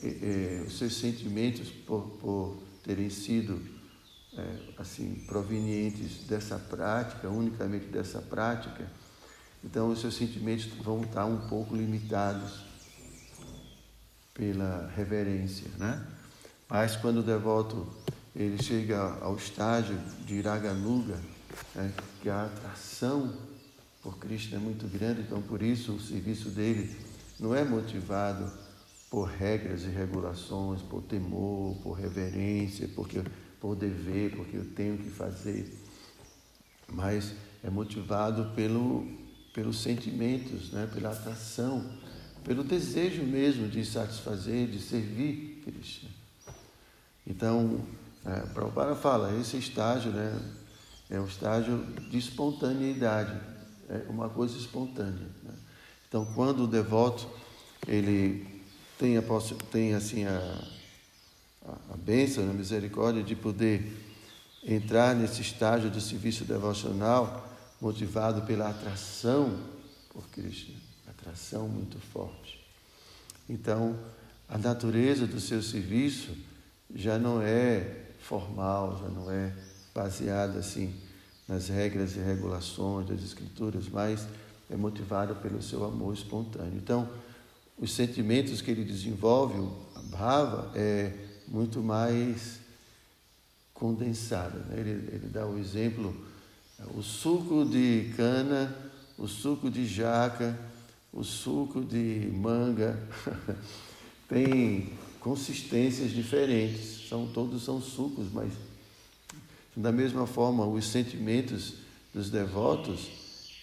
é, 0.00 0.08
é, 0.08 0.64
os 0.64 0.78
seus 0.78 0.94
sentimentos 0.94 1.68
por, 1.68 2.02
por 2.20 2.56
terem 2.84 3.10
sido 3.10 3.60
é, 4.38 4.58
assim 4.78 5.24
provenientes 5.26 6.18
dessa 6.28 6.56
prática, 6.56 7.28
unicamente 7.28 7.86
dessa 7.86 8.22
prática, 8.22 8.88
então 9.64 9.90
os 9.90 10.00
seus 10.00 10.14
sentimentos 10.14 10.66
vão 10.84 11.02
estar 11.02 11.24
um 11.24 11.48
pouco 11.48 11.74
limitados 11.74 12.65
pela 14.36 14.92
reverência, 14.94 15.66
né? 15.78 16.06
Mas 16.68 16.96
quando 16.96 17.18
o 17.18 17.22
devoto 17.22 17.86
ele 18.34 18.62
chega 18.62 19.16
ao 19.22 19.36
estágio 19.36 19.98
de 20.26 20.34
Iraganuga, 20.34 21.18
né, 21.74 21.90
que 22.20 22.28
a 22.28 22.44
atração 22.44 23.32
por 24.02 24.18
Cristo 24.18 24.54
é 24.54 24.58
muito 24.58 24.86
grande, 24.86 25.22
então 25.22 25.40
por 25.40 25.62
isso 25.62 25.92
o 25.92 26.00
serviço 26.00 26.50
dele 26.50 26.94
não 27.40 27.54
é 27.54 27.64
motivado 27.64 28.52
por 29.10 29.28
regras 29.28 29.84
e 29.84 29.88
regulações, 29.88 30.82
por 30.82 31.02
temor, 31.02 31.76
por 31.82 31.92
reverência, 31.92 32.88
porque 32.94 33.22
por 33.58 33.74
dever, 33.74 34.36
porque 34.36 34.56
eu 34.56 34.66
tenho 34.74 34.98
que 34.98 35.08
fazer, 35.08 35.74
mas 36.88 37.32
é 37.64 37.70
motivado 37.70 38.52
pelo 38.54 39.24
pelos 39.54 39.80
sentimentos, 39.80 40.70
né, 40.70 40.86
pela 40.92 41.10
atração 41.12 41.82
pelo 42.46 42.62
desejo 42.62 43.24
mesmo 43.24 43.66
de 43.66 43.84
satisfazer, 43.84 44.68
de 44.68 44.78
servir 44.78 45.62
Krishna. 45.64 46.08
Então, 47.26 47.80
é, 48.24 48.38
Prabhupada 48.54 48.94
fala, 48.94 49.36
esse 49.40 49.56
estágio 49.56 50.12
né, 50.12 50.40
é 51.10 51.20
um 51.20 51.26
estágio 51.26 51.84
de 52.08 52.16
espontaneidade, 52.16 53.36
é 53.88 54.06
uma 54.08 54.28
coisa 54.28 54.56
espontânea. 54.56 55.26
Né? 55.42 55.54
Então, 56.08 56.24
quando 56.36 56.62
o 56.62 56.66
devoto 56.68 57.28
ele 57.88 58.46
tem, 58.96 59.18
a, 59.18 59.22
tem 59.72 59.94
assim 59.94 60.24
a, 60.24 60.68
a, 61.92 61.96
bênção, 61.96 62.48
a 62.48 62.52
misericórdia 62.52 63.24
de 63.24 63.34
poder 63.34 63.92
entrar 64.64 65.16
nesse 65.16 65.42
estágio 65.42 65.90
do 65.90 66.00
serviço 66.00 66.44
devocional 66.44 67.44
motivado 67.80 68.42
pela 68.42 68.70
atração 68.70 69.58
por 70.12 70.28
Cristo, 70.28 70.85
atração 71.26 71.68
muito 71.68 71.98
forte. 71.98 72.64
Então, 73.48 73.98
a 74.48 74.56
natureza 74.56 75.26
do 75.26 75.40
seu 75.40 75.60
serviço 75.60 76.30
já 76.94 77.18
não 77.18 77.42
é 77.42 78.04
formal, 78.20 79.00
já 79.02 79.08
não 79.08 79.30
é 79.30 79.52
baseada 79.94 80.58
assim 80.58 80.94
nas 81.48 81.68
regras 81.68 82.16
e 82.16 82.20
regulações 82.20 83.08
das 83.08 83.22
escrituras, 83.22 83.88
mas 83.88 84.26
é 84.70 84.76
motivada 84.76 85.34
pelo 85.34 85.62
seu 85.62 85.84
amor 85.84 86.14
espontâneo. 86.14 86.76
Então, 86.76 87.08
os 87.78 87.92
sentimentos 87.92 88.60
que 88.60 88.70
ele 88.70 88.84
desenvolve, 88.84 89.68
a 89.94 90.00
Bhava, 90.02 90.72
é 90.74 91.12
muito 91.46 91.82
mais 91.82 92.60
condensada. 93.74 94.60
Né? 94.60 94.80
Ele, 94.80 94.90
ele 95.12 95.28
dá 95.28 95.46
o 95.46 95.58
exemplo, 95.58 96.16
o 96.94 97.02
suco 97.02 97.64
de 97.64 98.12
cana, 98.16 98.74
o 99.18 99.28
suco 99.28 99.70
de 99.70 99.86
jaca, 99.86 100.58
o 101.16 101.24
suco 101.24 101.82
de 101.82 102.30
manga, 102.30 103.02
tem 104.28 104.92
consistências 105.18 106.10
diferentes. 106.10 107.08
São 107.08 107.26
todos 107.26 107.64
são 107.64 107.80
sucos, 107.80 108.26
mas 108.30 108.52
da 109.74 109.90
mesma 109.90 110.26
forma 110.26 110.66
os 110.66 110.86
sentimentos 110.86 111.76
dos 112.12 112.28
devotos 112.28 113.08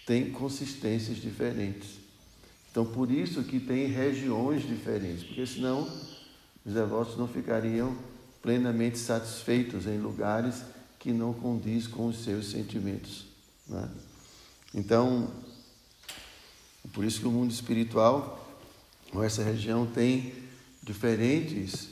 têm 0.08 0.32
consistências 0.32 1.18
diferentes. 1.18 2.00
Então 2.72 2.84
por 2.84 3.12
isso 3.12 3.44
que 3.44 3.60
tem 3.60 3.86
regiões 3.86 4.68
diferentes, 4.68 5.24
porque 5.24 5.46
senão 5.46 5.88
os 6.66 6.74
devotos 6.74 7.16
não 7.18 7.28
ficariam 7.28 7.96
plenamente 8.42 8.98
satisfeitos 8.98 9.86
em 9.86 10.00
lugares 10.00 10.64
que 10.98 11.12
não 11.12 11.34
condiz 11.34 11.86
com 11.86 12.08
os 12.08 12.24
seus 12.24 12.50
sentimentos. 12.50 13.26
Né? 13.68 13.88
Então, 14.74 15.30
por 16.94 17.04
isso 17.04 17.20
que 17.20 17.28
o 17.28 17.32
mundo 17.32 17.52
espiritual, 17.52 18.40
essa 19.22 19.44
região 19.44 19.86
tem 19.86 20.34
diferentes 20.82 21.90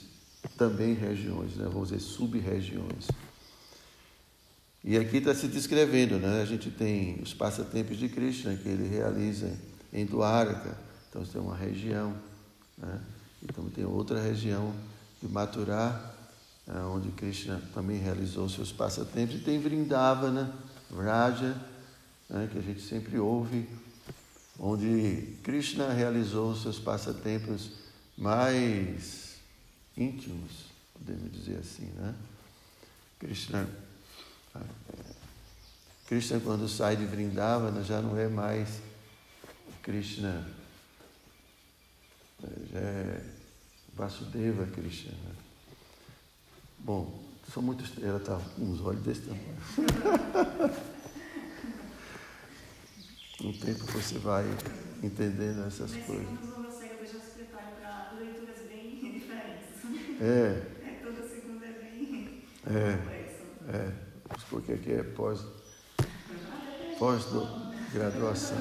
também 0.56 0.94
regiões, 0.94 1.56
né? 1.56 1.68
vamos 1.70 1.88
dizer, 1.88 2.00
sub-regiões. 2.00 3.08
E 4.84 4.96
aqui 4.96 5.18
está 5.18 5.34
se 5.34 5.46
descrevendo, 5.48 6.18
né? 6.18 6.40
a 6.40 6.44
gente 6.44 6.70
tem 6.70 7.20
os 7.22 7.34
passatempos 7.34 7.96
de 7.96 8.08
Krishna 8.08 8.56
que 8.56 8.68
ele 8.68 8.88
realiza 8.88 9.52
em 9.92 10.06
Dwarka, 10.06 10.76
então 11.08 11.24
tem 11.24 11.40
uma 11.40 11.56
região, 11.56 12.14
né? 12.78 13.00
então 13.42 13.64
tem 13.70 13.84
outra 13.84 14.20
região 14.20 14.72
de 15.20 15.28
Mathura, 15.28 16.14
né? 16.66 16.80
onde 16.84 17.10
Krishna 17.10 17.60
também 17.74 17.98
realizou 17.98 18.48
seus 18.48 18.72
passatempos, 18.72 19.36
e 19.36 19.38
tem 19.40 19.60
Vrindavana, 19.60 20.52
Vraja, 20.90 21.56
né? 22.28 22.48
que 22.50 22.58
a 22.58 22.62
gente 22.62 22.82
sempre 22.82 23.18
ouve, 23.18 23.68
onde 24.64 25.38
Krishna 25.42 25.92
realizou 25.92 26.54
seus 26.54 26.78
passatempos 26.78 27.72
mais 28.16 29.34
íntimos, 29.96 30.66
podemos 30.96 31.32
dizer 31.32 31.56
assim, 31.56 31.86
né? 31.96 32.14
Krishna, 33.18 33.68
Krishna 36.06 36.38
quando 36.38 36.68
sai 36.68 36.96
de 36.96 37.04
Vrindavana 37.04 37.82
já 37.82 38.00
não 38.00 38.16
é 38.16 38.28
mais 38.28 38.80
Krishna, 39.82 40.46
já 42.72 42.78
é 42.78 43.24
Vasudeva 43.94 44.64
Krishna. 44.66 45.10
Né? 45.10 45.34
Bom, 46.78 47.20
são 47.52 47.60
muitos, 47.60 47.90
ela 48.00 48.18
está 48.18 48.36
com 48.36 48.62
uns 48.62 48.80
olhos 48.80 49.02
desse 49.02 49.22
tamanho. 49.22 50.92
no 53.42 53.52
tempo 53.52 53.84
você 53.92 54.18
vai 54.18 54.44
entendendo 55.02 55.66
essas 55.66 55.92
coisas. 55.96 56.28
É. 60.20 60.24
é. 60.24 61.00
Toda 61.02 61.28
segunda 61.28 61.66
é 61.66 61.72
bem 61.72 62.44
é, 62.64 63.76
é. 63.76 63.92
Porque 64.48 64.72
aqui 64.74 64.92
é 64.92 65.02
pós, 65.02 65.44
pós 66.96 67.24
graduação. 67.92 68.56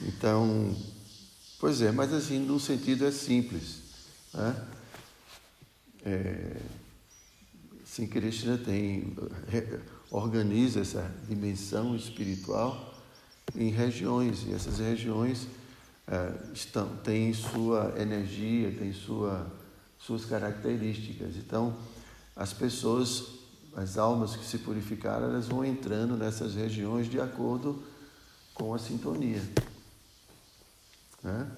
Então, 0.00 0.74
pois 1.60 1.82
é, 1.82 1.92
mas 1.92 2.12
assim, 2.14 2.38
num 2.38 2.58
sentido 2.58 3.04
é 3.04 3.10
simples. 3.10 3.82
Né? 4.32 4.68
É, 6.04 6.56
sim, 7.84 8.06
Krishna 8.06 8.56
tem, 8.56 9.14
organiza 10.10 10.80
essa 10.80 11.14
dimensão 11.28 11.94
espiritual 11.94 12.94
em 13.54 13.70
regiões, 13.70 14.44
e 14.46 14.52
essas 14.52 14.78
regiões 14.78 15.46
é, 16.06 16.32
estão, 16.52 16.96
têm 16.98 17.32
sua 17.32 17.94
energia, 17.98 18.70
têm 18.72 18.92
sua, 18.92 19.46
suas 19.98 20.24
características. 20.24 21.36
Então, 21.36 21.76
as 22.34 22.52
pessoas, 22.52 23.26
as 23.74 23.98
almas 23.98 24.36
que 24.36 24.44
se 24.44 24.58
purificaram, 24.58 25.26
elas 25.26 25.48
vão 25.48 25.64
entrando 25.64 26.16
nessas 26.16 26.54
regiões 26.54 27.08
de 27.08 27.20
acordo 27.20 27.82
com 28.54 28.74
a 28.74 28.78
sintonia. 28.78 29.42
Né? 31.22 31.50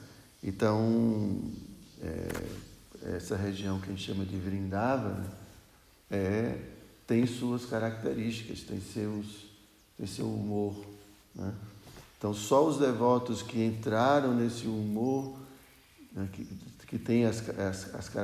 Então, 0.42 1.42
é, 2.00 3.16
essa 3.16 3.36
região 3.36 3.78
que 3.80 3.86
a 3.86 3.90
gente 3.90 4.04
chama 4.04 4.24
de 4.24 4.36
Vrindavana 4.36 5.26
é, 6.10 6.58
tem 7.10 7.26
suas 7.26 7.66
características, 7.66 8.60
tem, 8.60 8.80
seus, 8.80 9.46
tem 9.98 10.06
seu 10.06 10.32
humor. 10.32 10.76
Né? 11.34 11.52
Então, 12.16 12.32
só 12.32 12.64
os 12.64 12.78
devotos 12.78 13.42
que 13.42 13.60
entraram 13.60 14.32
nesse 14.32 14.68
humor, 14.68 15.36
né, 16.12 16.28
que, 16.32 16.46
que 16.86 17.00
têm 17.00 17.24
as, 17.24 17.40
as, 17.48 17.92
as, 17.96 18.16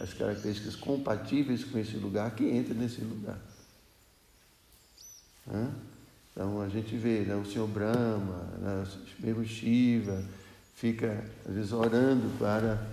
as 0.00 0.14
características 0.14 0.74
compatíveis 0.74 1.64
com 1.64 1.78
esse 1.78 1.98
lugar, 1.98 2.34
que 2.34 2.44
entram 2.44 2.76
nesse 2.76 3.02
lugar. 3.02 3.38
Né? 5.46 5.70
Então, 6.32 6.62
a 6.62 6.68
gente 6.70 6.96
vê 6.96 7.20
né, 7.20 7.36
o 7.36 7.44
Senhor 7.44 7.68
Brahma, 7.68 8.48
né, 8.58 8.86
mesmo 9.18 9.44
Shiva, 9.44 10.24
fica, 10.76 11.22
às 11.46 11.54
vezes, 11.54 11.72
orando 11.72 12.26
para 12.38 12.88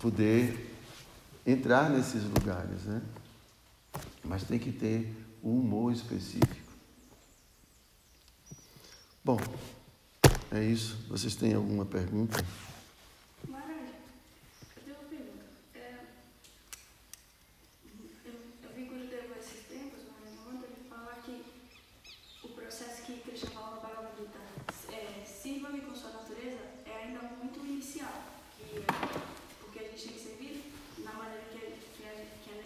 poder 0.00 0.76
entrar 1.46 1.88
nesses 1.88 2.24
lugares, 2.24 2.82
né? 2.86 3.00
Mas 4.24 4.44
tem 4.44 4.58
que 4.58 4.72
ter 4.72 5.14
um 5.42 5.58
humor 5.58 5.92
específico. 5.92 6.72
Bom, 9.24 9.38
é 10.50 10.64
isso. 10.64 10.98
Vocês 11.08 11.34
têm 11.34 11.54
alguma 11.54 11.84
pergunta? 11.84 12.44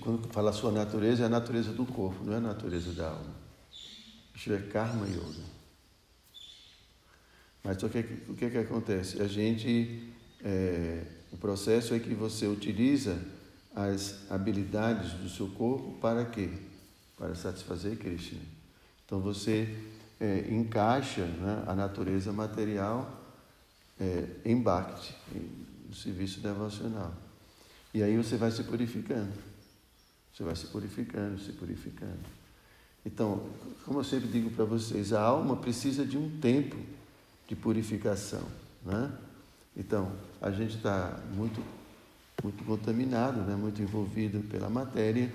quando 0.00 0.28
fala 0.28 0.50
a 0.50 0.52
sua 0.52 0.72
natureza, 0.72 1.24
é 1.24 1.26
a 1.26 1.28
natureza 1.28 1.72
do 1.72 1.84
corpo, 1.84 2.24
não 2.24 2.32
é 2.32 2.36
a 2.36 2.40
natureza 2.40 2.92
da 2.92 3.10
alma. 3.10 3.34
Isso 4.34 4.52
é 4.52 4.58
karma 4.58 5.06
yoga. 5.06 5.42
Mas 7.62 7.82
o 7.82 7.88
que, 7.88 7.98
o 8.28 8.34
que, 8.34 8.50
que 8.50 8.58
acontece? 8.58 9.20
A 9.20 9.26
gente, 9.26 10.10
é, 10.42 11.02
o 11.32 11.36
processo 11.36 11.94
é 11.94 11.98
que 11.98 12.14
você 12.14 12.46
utiliza 12.46 13.18
as 13.74 14.30
habilidades 14.30 15.12
do 15.12 15.28
seu 15.28 15.48
corpo 15.48 15.98
para 16.00 16.24
quê? 16.24 16.50
Para 17.16 17.34
satisfazer 17.34 17.98
Krishna. 17.98 18.40
Então 19.04 19.20
você 19.20 19.76
é, 20.20 20.46
encaixa 20.50 21.24
né, 21.24 21.64
a 21.66 21.74
natureza 21.74 22.32
material 22.32 23.22
é, 24.00 24.24
em 24.44 24.60
Bhakti, 24.60 25.14
no 25.88 25.94
serviço 25.94 26.40
devocional. 26.40 27.12
E 27.92 28.02
aí 28.02 28.16
você 28.16 28.36
vai 28.36 28.50
se 28.50 28.62
purificando. 28.64 29.47
Você 30.38 30.44
vai 30.44 30.54
se 30.54 30.66
purificando, 30.66 31.36
se 31.40 31.50
purificando. 31.50 32.20
Então, 33.04 33.42
como 33.84 33.98
eu 33.98 34.04
sempre 34.04 34.28
digo 34.28 34.50
para 34.50 34.64
vocês, 34.64 35.12
a 35.12 35.20
alma 35.20 35.56
precisa 35.56 36.04
de 36.04 36.16
um 36.16 36.38
tempo 36.38 36.76
de 37.48 37.56
purificação. 37.56 38.44
Né? 38.84 39.10
Então, 39.76 40.12
a 40.40 40.52
gente 40.52 40.76
está 40.76 41.18
muito, 41.34 41.60
muito 42.40 42.62
contaminado, 42.64 43.40
né? 43.40 43.56
muito 43.56 43.82
envolvido 43.82 44.38
pela 44.48 44.70
matéria, 44.70 45.28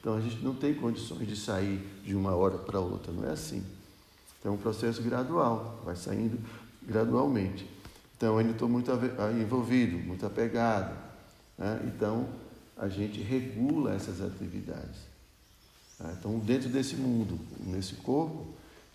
então 0.00 0.16
a 0.16 0.22
gente 0.22 0.42
não 0.42 0.54
tem 0.54 0.72
condições 0.72 1.28
de 1.28 1.36
sair 1.36 1.76
de 2.02 2.14
uma 2.14 2.34
hora 2.34 2.56
para 2.56 2.80
outra, 2.80 3.12
não 3.12 3.28
é 3.28 3.32
assim. 3.32 3.62
Então 4.40 4.52
é 4.52 4.54
um 4.54 4.58
processo 4.58 5.02
gradual, 5.02 5.82
vai 5.84 5.96
saindo 5.96 6.38
gradualmente. 6.82 7.68
Então 8.16 8.32
eu 8.32 8.38
ainda 8.38 8.52
estou 8.52 8.70
muito 8.70 8.90
envolvido, 9.38 9.98
muito 9.98 10.24
apegado. 10.24 10.96
Né? 11.58 11.92
Então 11.94 12.45
a 12.76 12.88
gente 12.88 13.20
regula 13.20 13.94
essas 13.94 14.20
atividades. 14.20 15.00
Né? 15.98 16.16
Então 16.18 16.38
dentro 16.38 16.68
desse 16.68 16.96
mundo, 16.96 17.38
nesse 17.60 17.94
corpo, 17.96 18.46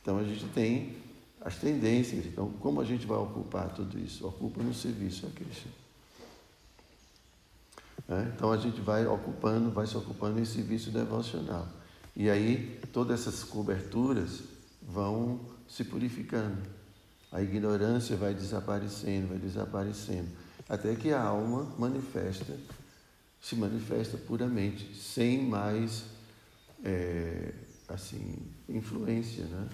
então 0.02 0.20
a 0.20 0.24
gente 0.24 0.46
tem 0.54 0.96
as 1.42 1.56
tendências. 1.56 2.26
Então 2.26 2.52
como 2.60 2.80
a 2.80 2.86
gente 2.86 3.06
vai 3.06 3.18
ocupar 3.18 3.74
tudo 3.74 3.98
isso? 4.00 4.28
Ocupa 4.28 4.62
no 4.62 4.74
serviço 4.74 5.26
a 5.26 5.30
Cristo. 5.30 5.68
Né? 8.08 8.32
Então 8.36 8.52
a 8.52 8.58
gente 8.58 8.82
vai 8.82 9.06
ocupando, 9.06 9.72
vai 9.72 9.88
se 9.88 9.98
ocupando 9.98 10.40
em 10.40 10.46
serviço 10.46 10.92
devocional. 10.92 11.68
E 12.16 12.30
aí 12.30 12.80
todas 12.92 13.22
essas 13.22 13.44
coberturas 13.44 14.42
vão 14.82 15.40
se 15.68 15.84
purificando. 15.84 16.58
A 17.32 17.42
ignorância 17.42 18.18
vai 18.18 18.34
desaparecendo, 18.34 19.28
vai 19.28 19.38
desaparecendo, 19.38 20.28
até 20.68 20.94
que 20.96 21.14
a 21.14 21.22
alma 21.22 21.74
manifesta, 21.80 22.58
se 23.42 23.56
manifesta 23.56 24.18
puramente, 24.18 24.96
sem 24.96 25.44
mais 25.44 26.06
é, 26.84 27.52
assim 27.90 28.38
influência, 28.70 29.46
né? 29.46 29.68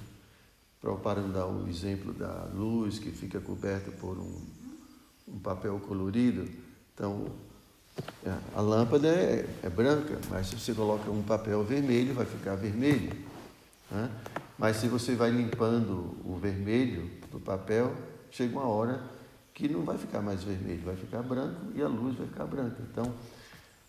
Para 1.03 1.21
dar 1.21 1.47
o 1.47 1.67
exemplo 1.67 2.13
da 2.13 2.45
luz 2.53 2.97
que 2.97 3.11
fica 3.11 3.41
coberta 3.41 3.91
por 3.91 4.17
um, 4.17 4.41
um 5.27 5.39
papel 5.39 5.77
colorido, 5.81 6.47
então 6.93 7.27
é, 8.23 8.33
a 8.55 8.61
lâmpada 8.61 9.07
é, 9.07 9.45
é, 9.63 9.69
branca, 9.69 10.17
mas 10.29 10.47
se 10.47 10.55
você 10.55 10.73
coloca 10.73 11.09
um 11.09 11.23
papel 11.23 11.63
vermelho, 11.63 12.13
vai 12.13 12.25
ficar 12.25 12.55
vermelho. 12.55 13.11
Né? 13.91 14.09
Mas 14.57 14.77
se 14.77 14.87
você 14.87 15.15
vai 15.15 15.29
limpando 15.29 16.15
o 16.23 16.37
vermelho 16.41 17.09
do 17.31 17.39
papel, 17.39 17.93
chega 18.31 18.57
uma 18.57 18.67
hora 18.67 19.01
que 19.53 19.67
não 19.67 19.83
vai 19.83 19.97
ficar 19.97 20.21
mais 20.21 20.43
vermelho, 20.43 20.83
vai 20.85 20.95
ficar 20.95 21.21
branco 21.21 21.71
e 21.75 21.81
a 21.81 21.87
luz 21.87 22.15
vai 22.15 22.27
ficar 22.27 22.45
branca. 22.45 22.77
Então, 22.91 23.13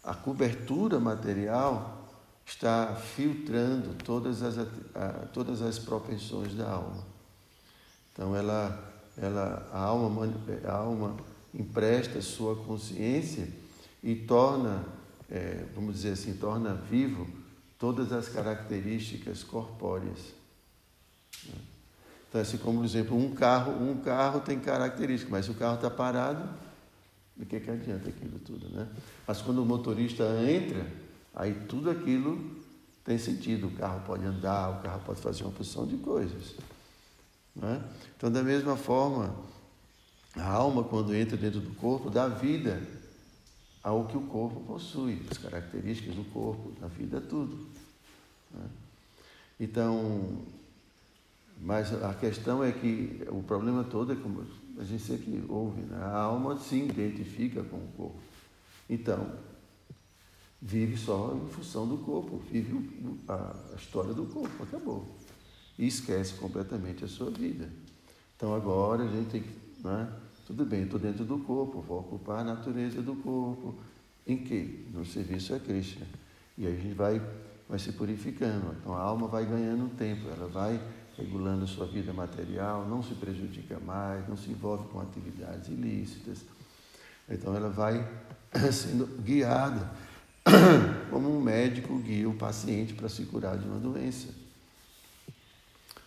a 0.09 0.15
cobertura 0.15 0.99
material 0.99 2.09
está 2.47 2.97
filtrando 2.97 3.95
todas 4.03 4.43
as, 4.43 4.67
todas 5.35 5.61
as 5.61 5.79
propensões 5.79 6.55
da 6.55 6.71
alma. 6.71 7.05
Então, 8.13 8.35
ela, 8.35 9.03
ela, 9.19 9.69
a, 9.71 9.81
alma, 9.81 10.33
a 10.65 10.73
alma 10.73 11.17
empresta 11.53 12.23
sua 12.23 12.57
consciência 12.57 13.49
e 14.03 14.15
torna, 14.15 14.83
é, 15.31 15.67
vamos 15.75 15.97
dizer 15.97 16.13
assim, 16.13 16.33
torna 16.35 16.73
vivo 16.73 17.27
todas 17.79 18.11
as 18.11 18.31
características 18.31 19.45
corpóreas. 19.45 20.33
Então, 22.29 22.41
assim 22.41 22.57
como, 22.57 22.79
por 22.79 22.87
exemplo, 22.87 23.15
um 23.15 23.35
carro, 23.35 23.73
um 23.73 23.99
carro 24.01 24.41
tem 24.41 24.59
características, 24.59 25.31
mas 25.31 25.45
se 25.45 25.51
o 25.51 25.55
carro 25.55 25.75
está 25.75 25.91
parado, 25.91 26.49
de 27.39 27.47
que, 27.47 27.61
que 27.61 27.71
adianta 27.71 28.09
aquilo 28.09 28.39
tudo, 28.41 28.69
né? 28.71 28.89
Mas 29.27 29.41
quando 29.41 29.63
o 29.63 29.65
motorista 29.65 30.25
entra, 30.43 30.85
aí 31.35 31.55
tudo 31.69 31.89
aquilo 31.89 32.59
tem 33.05 33.17
sentido. 33.17 33.69
O 33.69 33.71
carro 33.71 34.03
pode 34.05 34.25
andar, 34.25 34.79
o 34.79 34.83
carro 34.83 35.01
pode 35.07 35.21
fazer 35.21 35.45
uma 35.45 35.53
porção 35.53 35.87
de 35.87 35.97
coisas. 35.99 36.57
Né? 37.55 37.83
Então, 38.17 38.31
da 38.31 38.43
mesma 38.43 38.77
forma, 38.77 39.35
a 40.35 40.49
alma, 40.49 40.83
quando 40.83 41.15
entra 41.15 41.37
dentro 41.37 41.61
do 41.61 41.75
corpo, 41.77 42.11
dá 42.11 42.29
vida 42.29 42.83
ao 43.83 44.07
que 44.07 44.17
o 44.17 44.23
corpo 44.23 44.61
possui, 44.61 45.23
as 45.31 45.39
características 45.39 46.17
do 46.17 46.25
corpo, 46.25 46.73
da 46.81 46.89
vida, 46.89 47.21
tudo. 47.21 47.69
Né? 48.53 48.67
Então, 49.61 50.43
mas 51.61 51.93
a 52.03 52.15
questão 52.15 52.63
é 52.63 52.73
que 52.73 53.23
o 53.31 53.43
problema 53.43 53.85
todo 53.85 54.13
é 54.13 54.17
como 54.17 54.45
a 54.79 54.85
gente 54.85 55.03
sempre 55.03 55.45
ouve, 55.49 55.81
né? 55.83 55.97
a 56.01 56.19
alma 56.19 56.57
se 56.57 56.77
identifica 56.77 57.63
com 57.65 57.77
o 57.77 57.89
corpo. 57.97 58.21
Então, 58.89 59.29
vive 60.63 60.97
só 60.97 61.35
em 61.35 61.49
função 61.51 61.87
do 61.87 61.99
corpo, 61.99 62.41
vive 62.51 63.19
a 63.29 63.55
história 63.77 64.15
do 64.15 64.25
corpo, 64.27 64.63
acabou. 64.63 65.05
E 65.79 65.87
esquece 65.87 66.35
completamente 66.35 67.05
a 67.05 67.09
sua 67.09 67.31
vida. 67.31 67.69
Então 68.37 68.55
agora 68.55 69.05
a 69.05 69.09
gente 69.09 69.31
tem 69.31 69.43
que. 69.43 69.51
Né? 69.83 70.13
Tudo 70.47 70.65
bem, 70.65 70.85
estou 70.85 70.99
dentro 70.99 71.25
do 71.25 71.39
corpo, 71.39 71.81
vou 71.81 72.01
ocupar 72.01 72.41
a 72.41 72.45
natureza 72.45 73.03
do 73.03 73.15
corpo. 73.17 73.75
Em 74.27 74.39
que? 74.39 74.87
No 74.93 75.05
serviço 75.05 75.55
a 75.55 75.59
Cristo. 75.59 76.03
E 76.57 76.67
aí 76.67 76.77
a 76.77 76.81
gente 76.81 76.95
vai, 76.95 77.21
vai 77.69 77.79
se 77.79 77.93
purificando. 77.93 78.75
Então 78.81 78.95
a 78.95 79.01
alma 79.01 79.29
vai 79.29 79.45
ganhando 79.45 79.95
tempo, 79.97 80.29
ela 80.29 80.49
vai 80.49 80.81
regulando 81.19 81.67
sua 81.67 81.85
vida 81.85 82.13
material, 82.13 82.87
não 82.87 83.03
se 83.03 83.15
prejudica 83.15 83.79
mais, 83.81 84.27
não 84.29 84.37
se 84.37 84.51
envolve 84.51 84.87
com 84.89 85.01
atividades 85.01 85.69
ilícitas. 85.69 86.45
Então 87.29 87.55
ela 87.55 87.69
vai 87.69 88.09
sendo 88.73 89.07
guiada 89.23 89.91
como 91.11 91.37
um 91.37 91.41
médico 91.41 91.99
guia 91.99 92.29
o 92.29 92.35
paciente 92.35 92.95
para 92.95 93.09
se 93.09 93.25
curar 93.25 93.59
de 93.59 93.67
uma 93.67 93.81
doença. 93.81 94.29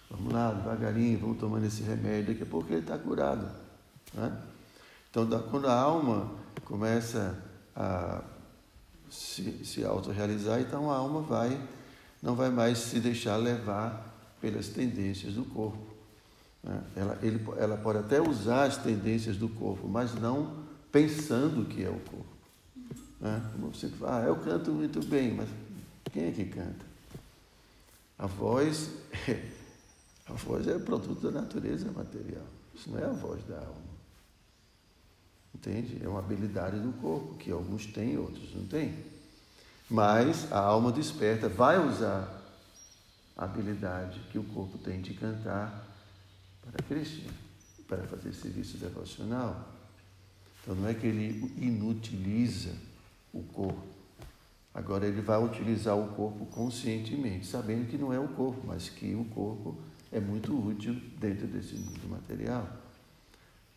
Vamos 0.10 0.34
lá, 0.34 0.52
devagarinho, 0.52 1.20
vamos 1.20 1.38
tomando 1.38 1.66
esse 1.66 1.84
remédio, 1.84 2.34
daqui 2.34 2.44
a 2.44 2.46
pouco 2.46 2.72
ele 2.72 2.82
está 2.82 2.98
curado. 2.98 3.50
Né? 4.14 4.42
Então, 5.10 5.28
quando 5.50 5.68
a 5.68 5.74
alma 5.74 6.32
começa 6.66 7.38
a 7.76 8.22
se, 9.10 9.66
se 9.66 9.84
autorrealizar, 9.84 10.62
então 10.62 10.90
a 10.90 10.96
alma 10.96 11.22
vai, 11.22 11.62
não 12.22 12.36
vai 12.36 12.50
mais 12.50 12.78
se 12.78 13.00
deixar 13.00 13.36
levar 13.38 14.11
pelas 14.42 14.68
tendências 14.68 15.36
do 15.36 15.46
corpo. 15.46 15.92
Né? 16.64 16.84
Ela, 16.96 17.20
ele, 17.22 17.46
ela 17.58 17.78
pode 17.78 18.00
até 18.00 18.20
usar 18.20 18.66
as 18.66 18.78
tendências 18.78 19.38
do 19.38 19.48
corpo, 19.48 19.88
mas 19.88 20.14
não 20.16 20.64
pensando 20.92 21.66
que 21.68 21.84
é 21.84 21.90
o 21.90 22.00
corpo. 22.00 22.26
Né? 23.20 23.42
Como 23.54 23.74
você 23.74 23.88
fala, 23.88 24.24
ah, 24.24 24.28
eu 24.28 24.36
canto 24.38 24.72
muito 24.72 25.06
bem, 25.06 25.34
mas 25.34 25.48
quem 26.12 26.26
é 26.28 26.32
que 26.32 26.46
canta? 26.46 26.86
A 28.18 28.26
voz, 28.26 28.90
a 30.28 30.34
voz 30.34 30.68
é 30.68 30.78
produto 30.80 31.22
da 31.22 31.42
natureza 31.42 31.92
material. 31.92 32.46
Isso 32.76 32.90
não 32.90 33.00
é 33.00 33.06
a 33.06 33.12
voz 33.12 33.44
da 33.46 33.58
alma. 33.58 33.92
Entende? 35.54 36.02
É 36.04 36.08
uma 36.08 36.20
habilidade 36.20 36.80
do 36.80 36.92
corpo, 36.94 37.36
que 37.36 37.52
alguns 37.52 37.86
têm, 37.86 38.18
outros 38.18 38.56
não 38.56 38.66
têm. 38.66 38.96
Mas 39.90 40.52
a 40.52 40.60
alma 40.60 40.92
desperta 40.92 41.50
vai 41.50 41.78
usar 41.86 42.41
habilidade 43.44 44.20
que 44.32 44.38
o 44.38 44.44
corpo 44.44 44.78
tem 44.78 45.02
de 45.02 45.14
cantar 45.14 45.88
para 46.62 46.84
Cristo, 46.84 47.30
para 47.88 48.04
fazer 48.04 48.34
serviço 48.34 48.78
devocional. 48.78 49.68
Então 50.62 50.76
não 50.76 50.88
é 50.88 50.94
que 50.94 51.08
ele 51.08 51.54
inutiliza 51.58 52.76
o 53.34 53.42
corpo. 53.44 53.82
Agora 54.74 55.06
ele 55.06 55.22
vai 55.22 55.44
utilizar 55.44 55.98
o 55.98 56.10
corpo 56.10 56.46
conscientemente, 56.46 57.46
sabendo 57.48 57.90
que 57.90 57.98
não 57.98 58.14
é 58.14 58.20
o 58.20 58.28
corpo, 58.30 58.62
mas 58.66 58.90
que 58.90 59.16
o 59.16 59.26
corpo 59.26 59.78
é 60.12 60.20
muito 60.20 60.54
útil 60.56 60.94
dentro 61.20 61.48
desse 61.48 61.76
mundo 61.76 62.10
material. 62.10 62.70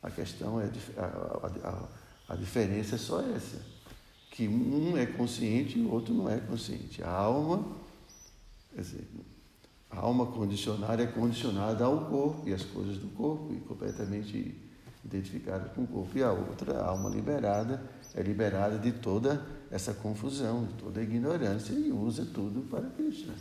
A 0.02 0.10
questão 0.10 0.60
é 0.60 0.70
a, 0.98 1.68
a, 1.68 1.88
a 2.34 2.36
diferença 2.36 2.96
é 2.96 2.98
só 2.98 3.20
essa, 3.22 3.60
que 4.30 4.46
um 4.46 4.96
é 4.96 5.06
consciente 5.06 5.78
e 5.78 5.82
o 5.82 5.90
outro 5.90 6.12
não 6.12 6.30
é 6.30 6.38
consciente. 6.38 7.02
A 7.02 7.10
alma, 7.10 7.64
quer 8.74 8.82
dizer, 8.82 9.08
a 9.96 10.00
alma 10.00 10.26
condicionada 10.26 11.02
é 11.02 11.06
condicionada 11.06 11.84
ao 11.84 12.06
corpo 12.06 12.48
e 12.48 12.52
às 12.52 12.62
coisas 12.64 12.98
do 12.98 13.08
corpo 13.08 13.52
e 13.52 13.60
completamente 13.60 14.60
identificada 15.04 15.68
com 15.68 15.84
o 15.84 15.86
corpo. 15.86 16.18
E 16.18 16.22
a 16.22 16.32
outra, 16.32 16.80
a 16.80 16.88
alma 16.88 17.08
liberada, 17.08 17.82
é 18.14 18.22
liberada 18.22 18.78
de 18.78 18.92
toda 18.92 19.44
essa 19.70 19.94
confusão, 19.94 20.66
de 20.66 20.74
toda 20.74 21.00
a 21.00 21.02
ignorância 21.02 21.72
e 21.72 21.92
usa 21.92 22.24
tudo 22.26 22.62
para 22.68 22.82
Krishna. 22.90 23.34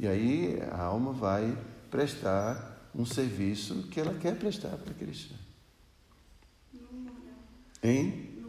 E 0.00 0.06
aí 0.06 0.58
a 0.70 0.82
alma 0.82 1.12
vai 1.12 1.56
prestar 1.90 2.90
um 2.94 3.04
serviço 3.04 3.84
que 3.88 4.00
ela 4.00 4.14
quer 4.14 4.38
prestar 4.38 4.76
para 4.76 4.94
Krishna. 4.94 5.36
Hein? 7.82 8.44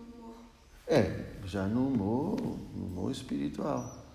É, 0.87 1.33
já 1.45 1.67
no 1.67 1.87
humor, 1.87 2.39
no 2.75 2.85
humor 2.85 3.11
espiritual. 3.11 4.05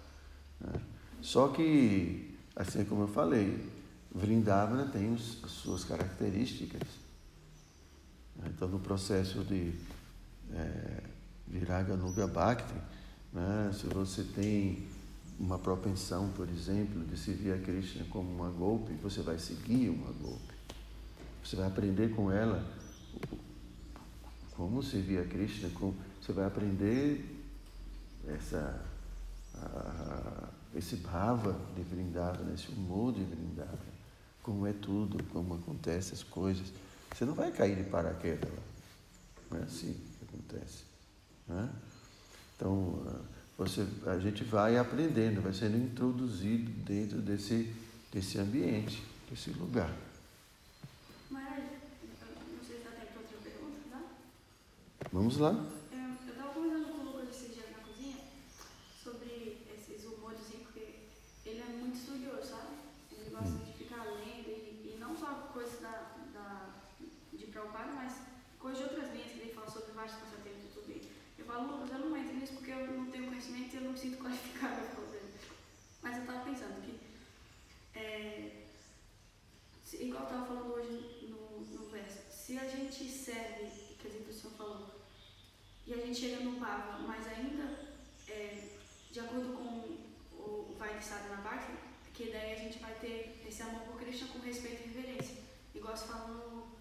Né? 0.60 0.80
Só 1.24 1.48
que, 1.48 2.36
assim 2.54 2.84
como 2.84 3.04
eu 3.04 3.08
falei, 3.08 3.66
Vrindavana 4.14 4.84
tem 4.84 5.14
as 5.14 5.22
suas 5.50 5.82
características. 5.82 6.82
Então, 8.44 8.68
no 8.68 8.78
processo 8.78 9.42
de 9.42 9.72
é, 10.52 11.00
Viraga 11.48 11.96
Bhakti, 12.26 12.74
né, 13.32 13.70
se 13.72 13.86
você 13.86 14.22
tem 14.22 14.86
uma 15.40 15.58
propensão, 15.58 16.28
por 16.36 16.46
exemplo, 16.46 17.02
de 17.06 17.16
servir 17.16 17.54
a 17.54 17.58
Krishna 17.58 18.04
como 18.10 18.30
uma 18.30 18.50
golpe, 18.50 18.92
você 19.02 19.22
vai 19.22 19.38
seguir 19.38 19.88
uma 19.88 20.12
golpe. 20.12 20.52
Você 21.42 21.56
vai 21.56 21.66
aprender 21.66 22.14
com 22.14 22.30
ela 22.30 22.62
como 24.54 24.82
servir 24.82 25.20
a 25.20 25.24
Krishna, 25.24 25.70
como, 25.70 25.96
você 26.20 26.34
vai 26.34 26.44
aprender 26.44 27.42
essa, 28.28 28.84
a, 29.54 30.50
esse 30.74 30.96
bhava 30.96 31.58
de 31.76 31.82
Vrindavana, 31.82 32.52
esse 32.54 32.68
humor 32.68 33.12
de 33.12 33.22
Vrindavana, 33.22 33.94
como 34.42 34.66
é 34.66 34.72
tudo, 34.72 35.22
como 35.24 35.54
acontecem 35.54 36.14
as 36.14 36.22
coisas. 36.22 36.72
Você 37.14 37.24
não 37.24 37.34
vai 37.34 37.52
cair 37.52 37.76
de 37.76 37.84
paraquedas 37.84 38.50
lá. 38.50 38.62
Não 39.50 39.58
é 39.60 39.62
assim 39.62 39.94
que 40.18 40.24
acontece. 40.24 40.84
Né? 41.46 41.70
Então, 42.56 43.02
você, 43.56 43.86
a 44.06 44.18
gente 44.18 44.42
vai 44.42 44.76
aprendendo, 44.76 45.40
vai 45.40 45.52
sendo 45.52 45.76
introduzido 45.76 46.70
dentro 46.82 47.18
desse, 47.18 47.72
desse 48.12 48.38
ambiente, 48.38 49.00
desse 49.30 49.50
lugar. 49.50 49.94
Mas, 51.30 51.62
não 52.52 52.64
sei 52.64 52.78
se 52.78 52.84
dá 52.84 52.90
tempo 52.90 53.12
para 53.12 53.22
outra 53.22 53.38
pergunta, 53.42 53.78
tá? 53.90 54.02
Vamos 55.12 55.36
lá. 55.36 55.52
É, 55.92 55.96
Eu 56.26 56.32
estava 56.32 56.52
conversando 56.52 56.88
com 56.88 56.98
o 56.98 57.04
Lucas 57.04 57.28
esses 57.28 57.54
dias 57.54 57.70
na 57.70 57.78
cozinha 57.84 58.16
sobre 59.02 59.58
esses 59.72 60.04
humores, 60.04 60.40
assim, 60.40 60.58
porque 60.64 60.98
ele 61.46 61.60
é 61.60 61.76
muito 61.78 61.96
estudioso, 61.96 62.48
sabe? 62.48 62.74
Ele 63.12 63.30
gosta 63.30 63.56
de 63.64 63.72
ficar 63.72 64.04
lendo 64.04 64.48
e, 64.48 64.94
e 64.94 64.96
não 64.98 65.16
só 65.16 65.48
coisas 65.52 65.80
da, 65.80 66.10
da, 66.32 66.74
de 67.54 67.60
Prabhupada, 67.60 67.92
mas 67.92 68.12
coisas 68.58 68.78
de 68.78 68.84
outras 68.84 69.12
linhas 69.12 69.30
que 69.32 69.38
ele 69.38 69.54
fala 69.54 69.70
sobre 69.70 69.92
vários 69.92 70.16
passatempos 70.16 70.64
e 70.64 70.68
tudo. 70.74 70.84
Eu 71.38 71.44
falo, 71.46 71.72
Lucas, 71.72 71.90
eu 71.92 71.98
não 72.00 72.16
entro 72.16 72.34
nisso 72.34 72.54
porque 72.54 72.70
eu 72.72 72.86
não 72.92 73.06
tenho 73.10 73.26
conhecimento 73.28 73.74
e 73.74 73.76
eu 73.76 73.82
não 73.82 73.92
me 73.92 73.98
sinto 73.98 74.18
qualificado 74.22 74.74
para 74.74 75.02
fazer. 75.02 75.22
Mas 76.02 76.16
eu 76.16 76.20
estava 76.22 76.44
pensando 76.44 76.82
que, 76.82 77.00
é, 77.98 78.62
se- 79.84 80.02
igual 80.04 80.22
eu 80.24 80.28
estava 80.28 80.46
falando 80.46 80.72
hoje 80.74 81.28
no, 81.30 81.60
no 81.60 81.88
verso, 81.90 82.18
se 82.30 82.58
a 82.58 82.66
gente 82.68 83.08
serve, 83.08 83.94
quer 84.00 84.08
dizer, 84.08 84.24
que 84.24 84.30
o 84.30 84.34
senhor 84.34 84.52
falou, 84.56 85.00
e 85.86 85.94
a 85.94 85.96
gente 85.98 86.18
chega 86.18 86.40
no 86.42 86.58
Bhava, 86.58 86.98
mas 87.00 87.26
ainda, 87.28 87.78
é, 88.28 88.68
de 89.12 89.20
acordo 89.20 89.52
com 89.56 90.42
o 90.42 90.74
Vai 90.78 90.98
de 90.98 91.04
Sadhana 91.04 91.42
Bhakti, 91.42 91.72
que 92.14 92.30
daí 92.30 92.52
a 92.52 92.56
gente 92.58 92.78
vai 92.78 92.94
ter 92.94 93.44
esse 93.46 93.62
amor 93.62 93.82
por 93.82 93.98
Krishna 94.00 94.28
com 94.28 94.38
respeito 94.40 94.82
e 94.88 94.92
reverência. 94.92 95.36
Igual 95.74 95.96
se 95.96 96.06
fala 96.06 96.28
no, 96.28 96.73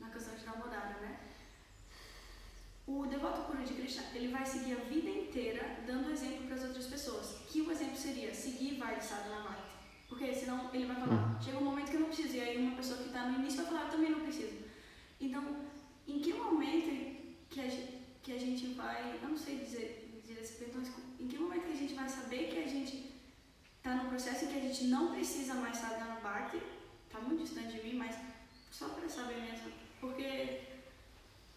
na 0.00 0.08
canção 0.08 0.34
de 0.34 0.44
Damodara, 0.44 0.98
né? 1.00 1.20
O 2.86 3.06
devoto 3.06 3.42
puro 3.42 3.62
de 3.62 3.74
Krishna, 3.74 4.02
ele 4.14 4.28
vai 4.28 4.44
seguir 4.44 4.72
a 4.72 4.84
vida 4.84 5.08
inteira 5.08 5.78
dando 5.86 6.10
exemplo 6.10 6.46
para 6.46 6.56
as 6.56 6.64
outras 6.64 6.86
pessoas. 6.86 7.36
Que 7.48 7.60
o 7.60 7.70
exemplo 7.70 7.96
seria 7.96 8.34
seguir 8.34 8.78
Vai 8.78 8.98
de 8.98 9.04
Sadhana 9.04 9.42
Bhakti. 9.42 9.70
Porque 10.08 10.34
senão 10.34 10.74
ele 10.74 10.86
vai 10.86 10.96
falar, 10.96 11.40
chega 11.40 11.58
um 11.58 11.64
momento 11.64 11.90
que 11.90 11.96
eu 11.96 12.00
não 12.00 12.08
preciso. 12.08 12.34
E 12.34 12.40
aí 12.40 12.56
uma 12.56 12.76
pessoa 12.76 12.98
que 12.98 13.06
está 13.06 13.28
no 13.28 13.38
início 13.38 13.62
vai 13.62 13.66
falar, 13.66 13.84
eu 13.84 13.90
também 13.90 14.10
não 14.10 14.20
preciso. 14.20 14.56
Então, 15.20 15.56
em 16.08 16.18
que 16.18 16.32
momento 16.32 16.90
que 17.48 17.60
a 17.60 17.68
gente, 17.68 17.98
que 18.22 18.32
a 18.32 18.38
gente 18.38 18.66
vai, 18.74 19.20
eu 19.22 19.28
não 19.28 19.36
sei 19.36 19.58
dizer, 19.58 20.20
dizer 20.20 20.40
esse 20.40 20.54
perdão, 20.54 20.82
em 21.20 21.28
que 21.28 21.38
momento 21.38 21.66
que 21.66 21.72
a 21.72 21.76
gente 21.76 21.94
vai 21.94 22.08
saber 22.08 22.48
que 22.48 22.58
a 22.58 22.66
gente 22.66 23.14
está 23.76 23.94
no 23.94 24.08
processo 24.08 24.46
em 24.46 24.48
que 24.48 24.58
a 24.58 24.62
gente 24.62 24.84
não 24.84 25.12
precisa 25.12 25.54
mais 25.54 25.80
dando 25.80 26.20
Bhakti, 26.22 26.60
está 27.06 27.20
muito 27.20 27.44
distante 27.44 27.76
de 27.76 27.82
mim, 27.82 27.94
mas 27.96 28.16
só 28.70 28.88
para 28.88 29.08
saber 29.08 29.40
mesmo, 29.42 29.70
porque 30.00 30.60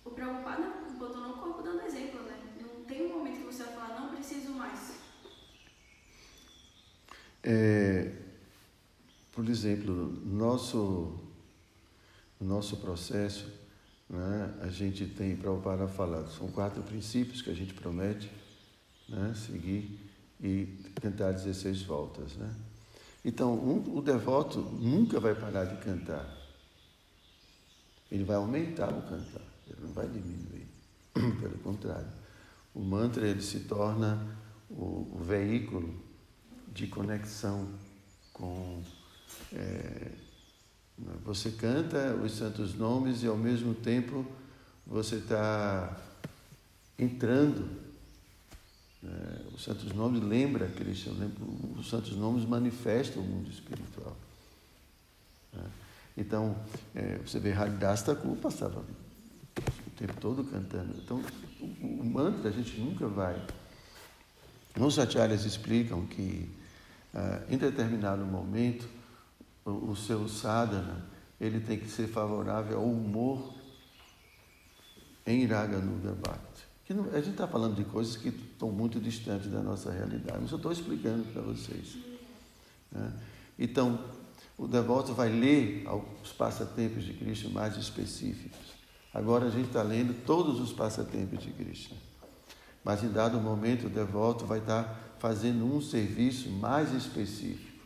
o 0.04 0.12
Prabhupada 0.12 0.70
botou 1.00 1.22
no 1.22 1.34
corpo 1.36 1.62
dando 1.62 1.82
exemplo, 1.84 2.22
né? 2.24 2.38
Não 2.62 2.84
tem 2.86 3.06
um 3.06 3.18
momento 3.18 3.40
que 3.40 3.46
você 3.46 3.64
vai 3.64 3.74
falar, 3.74 4.02
não 4.02 4.16
preciso 4.16 4.52
mais. 4.52 4.94
É, 7.42 8.12
por 9.32 9.48
exemplo, 9.50 9.94
no 9.94 10.38
nosso, 10.38 11.20
no 12.40 12.48
nosso 12.48 12.78
processo, 12.78 13.52
né, 14.10 14.54
a 14.62 14.68
gente 14.68 15.06
tem, 15.08 15.36
para 15.36 15.88
falar, 15.88 16.28
são 16.28 16.48
quatro 16.50 16.84
princípios 16.84 17.42
que 17.42 17.50
a 17.50 17.54
gente 17.54 17.74
promete 17.74 18.32
né, 19.10 19.34
seguir 19.36 20.00
e 20.42 20.68
cantar 21.02 21.34
16 21.34 21.82
voltas. 21.84 22.36
Né? 22.36 22.54
Então, 23.26 23.54
um, 23.54 23.98
o 23.98 24.02
devoto 24.02 24.60
nunca 24.60 25.20
vai 25.20 25.34
parar 25.34 25.66
de 25.66 25.78
cantar. 25.84 26.43
Ele 28.14 28.24
vai 28.24 28.36
aumentar 28.36 28.94
o 28.94 29.02
cantar, 29.02 29.42
ele 29.66 29.82
não 29.82 29.92
vai 29.92 30.08
diminuir. 30.08 30.68
Pelo 31.14 31.58
contrário, 31.64 32.08
o 32.72 32.80
mantra 32.80 33.28
ele 33.28 33.42
se 33.42 33.62
torna 33.62 34.24
o, 34.70 35.10
o 35.16 35.20
veículo 35.20 36.00
de 36.72 36.86
conexão 36.86 37.68
com. 38.32 38.84
É, 39.52 40.12
você 41.26 41.50
canta 41.50 42.14
os 42.24 42.34
santos 42.34 42.76
nomes 42.76 43.24
e 43.24 43.28
ao 43.28 43.36
mesmo 43.36 43.74
tempo 43.74 44.24
você 44.86 45.16
está 45.16 46.00
entrando. 47.00 47.68
Né? 49.02 49.42
Os 49.56 49.64
santos 49.64 49.92
nomes 49.92 50.22
lembra 50.22 50.70
Cristo, 50.70 51.10
lembra, 51.18 51.44
os 51.80 51.90
santos 51.90 52.16
nomes 52.16 52.46
manifestam 52.46 53.24
o 53.24 53.26
mundo 53.26 53.50
espiritual. 53.50 54.16
Né? 55.52 55.64
Então, 56.16 56.56
é, 56.94 57.18
você 57.18 57.40
vê 57.40 57.52
Haridas 57.54 58.04
Thakur 58.04 58.36
passava 58.38 58.80
o 58.80 59.90
tempo 59.98 60.14
todo 60.20 60.44
cantando. 60.44 60.94
Então, 60.98 61.22
o, 61.60 62.02
o 62.02 62.06
mantra 62.06 62.50
a 62.50 62.52
gente 62.52 62.80
nunca 62.80 63.08
vai. 63.08 63.42
Os 64.80 64.98
acharyas 64.98 65.46
explicam 65.46 66.06
que 66.06 66.50
ah, 67.14 67.42
em 67.48 67.58
determinado 67.58 68.26
momento 68.26 68.88
o, 69.64 69.92
o 69.92 69.96
seu 69.96 70.28
sadhana 70.28 71.06
ele 71.40 71.60
tem 71.60 71.78
que 71.78 71.88
ser 71.88 72.08
favorável 72.08 72.80
ao 72.80 72.86
humor 72.86 73.54
em 75.26 75.46
Raga 75.46 75.78
Nuga 75.78 76.14
Bhakti. 76.14 76.64
Que 76.86 76.94
não, 76.94 77.06
a 77.12 77.18
gente 77.18 77.32
está 77.32 77.48
falando 77.48 77.76
de 77.76 77.84
coisas 77.84 78.18
que 78.18 78.30
estão 78.30 78.72
muito 78.72 79.00
distantes 79.00 79.52
da 79.52 79.62
nossa 79.62 79.92
realidade, 79.92 80.40
mas 80.42 80.52
eu 80.52 80.58
estou 80.58 80.72
explicando 80.72 81.24
para 81.32 81.42
vocês. 81.42 81.98
Né? 82.92 83.14
Então, 83.58 84.04
o 84.64 84.68
devoto 84.68 85.14
vai 85.14 85.28
ler 85.28 85.86
os 86.24 86.32
passatempos 86.32 87.04
de 87.04 87.14
Krishna 87.14 87.50
mais 87.50 87.76
específicos. 87.76 88.58
Agora 89.14 89.48
a 89.48 89.50
gente 89.50 89.68
está 89.68 89.84
lendo 89.84 90.26
todos 90.26 90.58
os 90.62 90.72
passatempos 90.72 91.44
de 91.44 91.52
Krishna. 91.52 91.98
Mas 92.82 93.04
em 93.04 93.10
dado 93.10 93.42
momento 93.42 93.88
o 93.88 93.90
devoto 93.90 94.46
vai 94.46 94.60
estar 94.60 95.18
fazendo 95.20 95.66
um 95.66 95.82
serviço 95.82 96.50
mais 96.50 96.94
específico. 96.94 97.78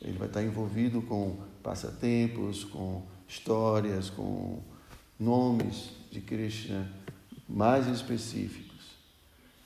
Ele 0.00 0.16
vai 0.16 0.26
estar 0.26 0.42
envolvido 0.42 1.02
com 1.02 1.36
passatempos, 1.62 2.64
com 2.64 3.02
histórias, 3.28 4.08
com 4.08 4.62
nomes 5.20 5.90
de 6.10 6.22
Krishna 6.22 6.90
mais 7.46 7.86
específicos. 7.88 8.96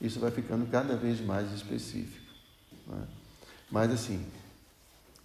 Isso 0.01 0.19
vai 0.19 0.31
ficando 0.31 0.69
cada 0.69 0.97
vez 0.97 1.21
mais 1.21 1.49
específico. 1.53 2.33
Né? 2.87 3.07
Mas 3.71 3.91
assim, 3.91 4.25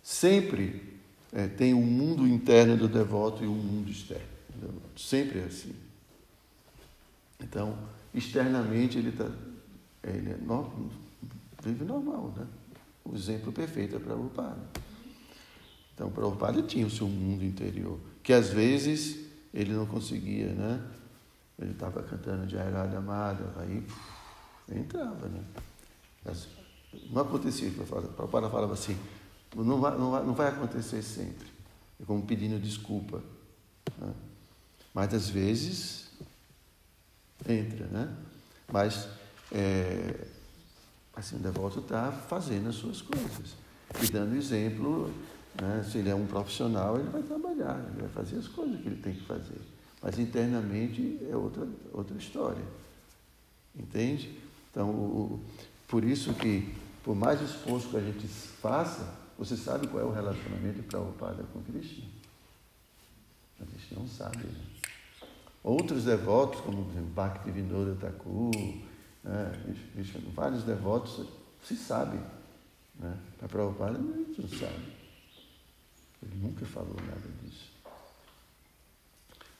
sempre 0.04 1.00
é, 1.32 1.48
tem 1.48 1.72
um 1.72 1.82
mundo 1.82 2.28
interno 2.28 2.76
do 2.76 2.86
devoto 2.86 3.42
e 3.42 3.46
um 3.46 3.54
mundo 3.54 3.90
externo. 3.90 4.22
do 4.50 4.66
devoto. 4.66 5.00
Sempre 5.00 5.40
é 5.40 5.44
assim. 5.44 5.74
Então, 7.40 7.76
externamente 8.14 8.98
ele, 8.98 9.10
tá, 9.10 9.28
ele 10.04 10.30
é 10.30 10.36
no, 10.36 10.90
vive 11.62 11.84
normal, 11.84 12.32
né? 12.36 12.46
O 13.04 13.14
exemplo 13.14 13.50
perfeito 13.50 13.96
é 13.96 13.98
Prabhupada. 13.98 14.62
Então, 15.94 16.10
Prabhupada 16.10 16.62
tinha 16.62 16.86
o 16.86 16.90
seu 16.90 17.08
mundo 17.08 17.44
interior, 17.44 17.98
que 18.22 18.32
às 18.32 18.50
vezes 18.50 19.26
ele 19.52 19.72
não 19.72 19.86
conseguia, 19.86 20.48
né? 20.52 20.80
Ele 21.58 21.72
estava 21.72 22.02
cantando 22.02 22.46
de 22.46 22.58
Airada 22.58 22.98
Amada, 22.98 23.52
aí 23.58 23.80
puf, 23.80 24.74
entrava, 24.74 25.28
né? 25.28 25.42
Mas 26.24 26.48
não 27.10 27.22
acontecia, 27.22 27.70
Prabhupada 27.70 28.48
falava 28.48 28.72
assim, 28.72 28.96
não 29.54 29.80
vai, 29.80 29.98
não 29.98 30.10
vai, 30.10 30.24
não 30.24 30.34
vai 30.34 30.48
acontecer 30.48 31.02
sempre. 31.02 31.46
É 32.00 32.04
como 32.04 32.22
pedindo 32.22 32.58
desculpa. 32.58 33.22
Né? 33.98 34.12
Mas 34.92 35.12
às 35.12 35.28
vezes 35.28 36.10
entra, 37.48 37.86
né? 37.86 38.14
Mas 38.72 39.08
é, 39.52 40.26
assim, 41.14 41.36
o 41.36 41.38
devoto 41.38 41.80
está 41.80 42.10
fazendo 42.10 42.68
as 42.68 42.76
suas 42.76 43.02
coisas 43.02 43.54
e 44.02 44.10
dando 44.10 44.36
exemplo. 44.36 45.12
Né? 45.60 45.84
Se 45.90 45.98
ele 45.98 46.08
é 46.10 46.14
um 46.14 46.26
profissional, 46.26 46.98
ele 46.98 47.10
vai 47.10 47.22
trabalhar, 47.22 47.78
ele 47.90 48.02
vai 48.02 48.10
fazer 48.10 48.38
as 48.38 48.48
coisas 48.48 48.80
que 48.80 48.88
ele 48.88 49.00
tem 49.00 49.14
que 49.14 49.24
fazer. 49.24 49.60
Mas 50.02 50.18
internamente 50.18 51.18
é 51.30 51.36
outra, 51.36 51.66
outra 51.92 52.16
história. 52.16 52.62
Entende? 53.74 54.38
Então, 54.70 54.90
o, 54.90 55.40
por 55.88 56.04
isso 56.04 56.34
que, 56.34 56.74
por 57.02 57.14
mais 57.14 57.40
esforço 57.40 57.88
que 57.88 57.96
a 57.96 58.00
gente 58.00 58.26
faça, 58.26 59.23
Você 59.38 59.56
sabe 59.56 59.86
qual 59.88 60.02
é 60.02 60.06
o 60.06 60.12
relacionamento 60.12 60.76
de 60.76 60.82
Prabhupada 60.82 61.42
com 61.52 61.62
Krishna? 61.62 62.04
A 63.60 63.64
gente 63.64 63.94
não 63.94 64.06
sabe. 64.06 64.38
Né? 64.38 64.64
Outros 65.62 66.04
devotos, 66.04 66.60
como 66.60 66.84
por 66.84 66.92
exemplo, 66.92 67.10
Bhaktivinoda 67.10 67.94
Thakur, 67.96 68.50
né? 69.24 69.52
vários 70.34 70.62
devotos, 70.62 71.26
se 71.62 71.76
sabe. 71.76 72.18
Né? 72.98 73.16
Para 73.38 73.48
Prabhupada, 73.48 73.98
gente 73.98 74.40
não 74.40 74.48
sabe. 74.48 74.92
Ele 76.22 76.36
nunca 76.36 76.64
falou 76.66 76.96
nada 77.06 77.28
disso. 77.42 77.72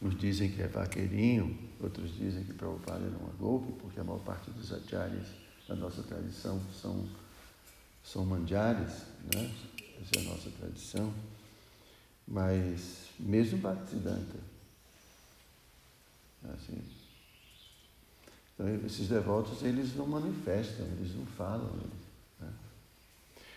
Uns 0.01 0.17
dizem 0.19 0.51
que 0.51 0.61
é 0.61 0.69
vaqueirinho, 0.69 1.59
outros 1.81 2.15
dizem 2.15 2.45
que 2.45 2.53
Prabhupada 2.53 3.05
era 3.05 3.17
um 3.17 3.37
golpe, 3.39 3.73
porque 3.81 4.01
a 4.01 4.05
maior 4.05 4.21
parte 4.21 4.51
dos 4.51 4.73
acharyas 4.73 5.29
da 5.67 5.75
nossa 5.75 6.03
tradição 6.03 6.61
são, 6.81 7.09
são 8.05 8.25
mandiares, 8.25 9.03
né? 9.35 9.53
essa 10.01 10.19
é 10.19 10.21
a 10.21 10.31
nossa 10.31 10.51
tradição. 10.51 11.13
Mas 12.27 13.09
mesmo 13.19 13.59
Bhaktisiddhanta, 13.59 14.39
assim, 16.55 16.83
então, 18.55 18.87
esses 18.87 19.09
devotos 19.09 19.63
eles 19.63 19.95
não 19.97 20.07
manifestam, 20.07 20.87
eles 20.87 21.15
não 21.15 21.27
falam, 21.27 21.71
né? 22.41 22.53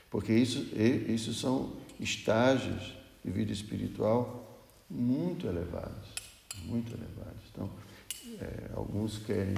porque 0.09 0.33
isso, 0.33 0.59
isso 0.75 1.33
são 1.33 1.75
estágios 1.99 2.93
de 3.23 3.31
vida 3.31 3.53
espiritual 3.53 4.43
muito 4.89 5.47
elevados 5.47 6.27
muito 6.65 6.93
elevados. 6.93 7.41
Então, 7.51 7.69
é, 8.41 8.71
alguns 8.75 9.17
querem 9.19 9.55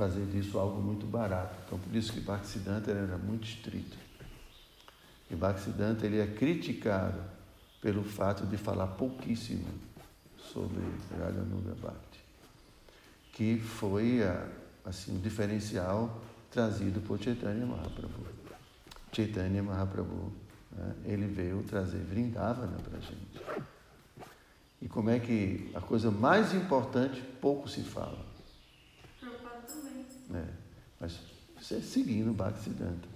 fazer 0.00 0.24
disso 0.24 0.58
algo 0.58 0.80
muito 0.80 1.04
barato. 1.04 1.54
Então, 1.66 1.78
por 1.78 1.94
isso 1.94 2.10
que 2.14 2.20
Bhaktisiddhanta 2.20 2.90
era 2.90 3.18
muito 3.18 3.46
estrito. 3.46 3.98
E 5.30 5.36
Bhaktisiddhanta 5.36 6.06
ele 6.06 6.18
é 6.18 6.26
criticado 6.26 7.22
pelo 7.82 8.02
fato 8.02 8.46
de 8.46 8.56
falar 8.56 8.86
pouquíssimo 8.86 9.68
sobre 10.38 10.80
Radhanuga 11.18 11.74
Bhakti, 11.74 12.24
que 13.34 13.58
foi 13.58 14.20
assim, 14.86 15.18
um 15.18 15.20
diferencial 15.20 16.18
trazido 16.50 17.02
por 17.02 17.22
Chaitanya 17.22 17.66
Mahaprabhu. 17.66 18.26
Chaitanya 19.12 19.62
Mahaprabhu, 19.62 20.32
né, 20.72 20.94
ele 21.04 21.26
veio 21.26 21.62
trazer 21.64 21.98
Vrindavana 21.98 22.78
para 22.78 22.96
a 22.96 23.00
gente. 23.00 23.40
E 24.80 24.88
como 24.88 25.10
é 25.10 25.20
que 25.20 25.70
a 25.74 25.80
coisa 25.80 26.10
mais 26.10 26.54
importante 26.54 27.20
pouco 27.38 27.68
se 27.68 27.82
fala. 27.82 28.29
Preocupado 30.30 30.38
também. 30.38 30.42
É, 30.42 30.48
mas 31.00 31.18
você 31.58 31.80
seguindo 31.80 32.30
o 32.30 32.34
Bhaktisiddhanta. 32.34 33.08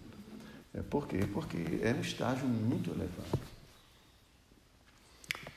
É, 0.74 0.82
por 0.82 1.06
quê? 1.06 1.20
Porque 1.32 1.80
é 1.82 1.94
um 1.94 2.00
estágio 2.00 2.46
muito 2.46 2.90
elevado. 2.90 3.38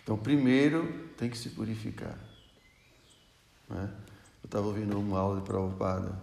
Então, 0.03 0.17
primeiro 0.17 1.09
tem 1.17 1.29
que 1.29 1.37
se 1.37 1.49
purificar. 1.49 2.17
Né? 3.67 3.93
Eu 4.43 4.47
estava 4.47 4.67
ouvindo 4.67 4.97
uma 4.97 5.19
aula 5.19 5.41
de 5.41 5.45
Prabhupada 5.45 6.17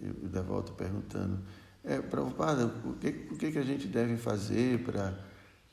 e 0.00 0.06
o 0.06 0.28
devoto 0.28 0.72
perguntando: 0.72 1.40
é, 1.82 2.00
Prabhupada, 2.00 2.66
o 2.66 2.94
que, 2.94 3.08
o 3.30 3.36
que 3.36 3.58
a 3.58 3.62
gente 3.62 3.86
deve 3.86 4.16
fazer 4.16 4.82
para 4.82 5.18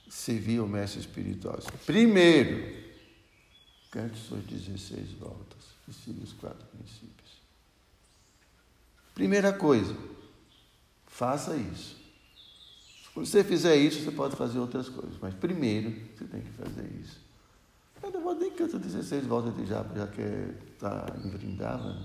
servir 0.10 0.60
ao 0.60 0.68
mestre 0.68 1.00
espiritual? 1.00 1.60
Primeiro, 1.86 2.92
Cante 3.92 4.18
suas 4.18 4.46
16 4.46 5.12
voltas 5.14 5.76
e 5.86 5.92
siga 5.92 6.24
os 6.24 6.32
quatro 6.32 6.66
princípios. 6.68 7.41
Primeira 9.14 9.54
coisa, 9.54 9.96
faça 11.08 11.56
isso. 11.56 11.96
Se 13.04 13.16
você 13.16 13.44
fizer 13.44 13.76
isso, 13.76 14.04
você 14.04 14.12
pode 14.12 14.36
fazer 14.36 14.60
outras 14.60 14.88
coisas, 14.88 15.18
mas 15.22 15.34
primeiro 15.34 15.92
você 16.16 16.26
tem 16.26 16.42
que 16.42 16.52
fazer 16.52 16.90
isso. 17.02 17.20
Eu 18.02 18.12
não 18.12 18.22
vou 18.22 18.36
nem 18.36 18.52
cantar 18.52 18.80
16 18.80 19.26
voltas 19.26 19.56
de 19.56 19.66
japa, 19.66 19.94
já 19.96 20.08
que 20.08 20.22
está 20.74 21.06
em 21.24 21.30
Vrindava. 21.30 21.98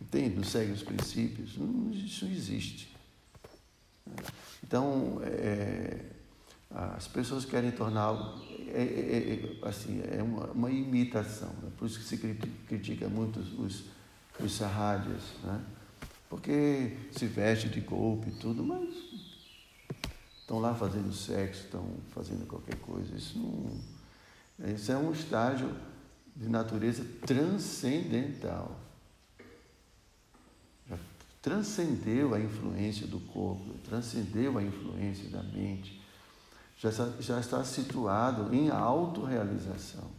Entende? 0.00 0.36
Não 0.36 0.44
segue 0.44 0.72
os 0.72 0.82
princípios. 0.82 1.50
Isso 1.50 2.24
não 2.24 2.32
existe. 2.32 2.94
Então, 4.62 5.20
é, 5.24 6.04
as 6.70 7.08
pessoas 7.08 7.44
querem 7.44 7.70
tornar 7.70 8.02
algo, 8.02 8.40
é, 8.68 8.82
é, 8.82 9.58
é, 9.62 9.68
assim, 9.68 10.00
é 10.10 10.22
uma, 10.22 10.46
uma 10.52 10.70
imitação. 10.70 11.50
Né? 11.62 11.70
Por 11.76 11.86
isso 11.86 11.98
que 11.98 12.04
se 12.04 12.16
critica 12.68 13.08
muito 13.08 13.40
os, 13.40 13.84
os 14.40 14.52
sarrádias, 14.54 15.22
né? 15.42 15.60
porque 16.28 16.96
se 17.12 17.26
veste 17.26 17.68
de 17.68 17.80
golpe 17.80 18.30
e 18.30 18.32
tudo, 18.32 18.64
mas 18.64 18.88
estão 20.40 20.58
lá 20.58 20.74
fazendo 20.74 21.12
sexo, 21.12 21.64
estão 21.64 21.86
fazendo 22.10 22.46
qualquer 22.46 22.76
coisa. 22.76 23.14
Isso, 23.14 23.38
não, 23.38 24.70
isso 24.72 24.90
é 24.90 24.96
um 24.96 25.12
estágio 25.12 25.74
de 26.34 26.48
natureza 26.48 27.04
transcendental. 27.26 28.80
Já 30.88 30.98
transcendeu 31.40 32.34
a 32.34 32.40
influência 32.40 33.06
do 33.06 33.20
corpo, 33.20 33.74
transcendeu 33.84 34.56
a 34.58 34.62
influência 34.62 35.28
da 35.28 35.42
mente 35.42 36.02
já 36.82 36.88
está, 36.88 37.08
já 37.20 37.38
está 37.38 37.64
situado 37.64 38.52
em 38.52 38.68
autorrealização. 38.68 40.10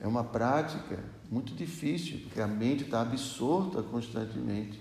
É 0.00 0.06
uma 0.06 0.22
prática 0.22 1.02
muito 1.30 1.54
difícil, 1.54 2.20
porque 2.20 2.40
a 2.40 2.46
mente 2.46 2.84
está 2.84 3.00
absorta 3.00 3.82
constantemente. 3.82 4.80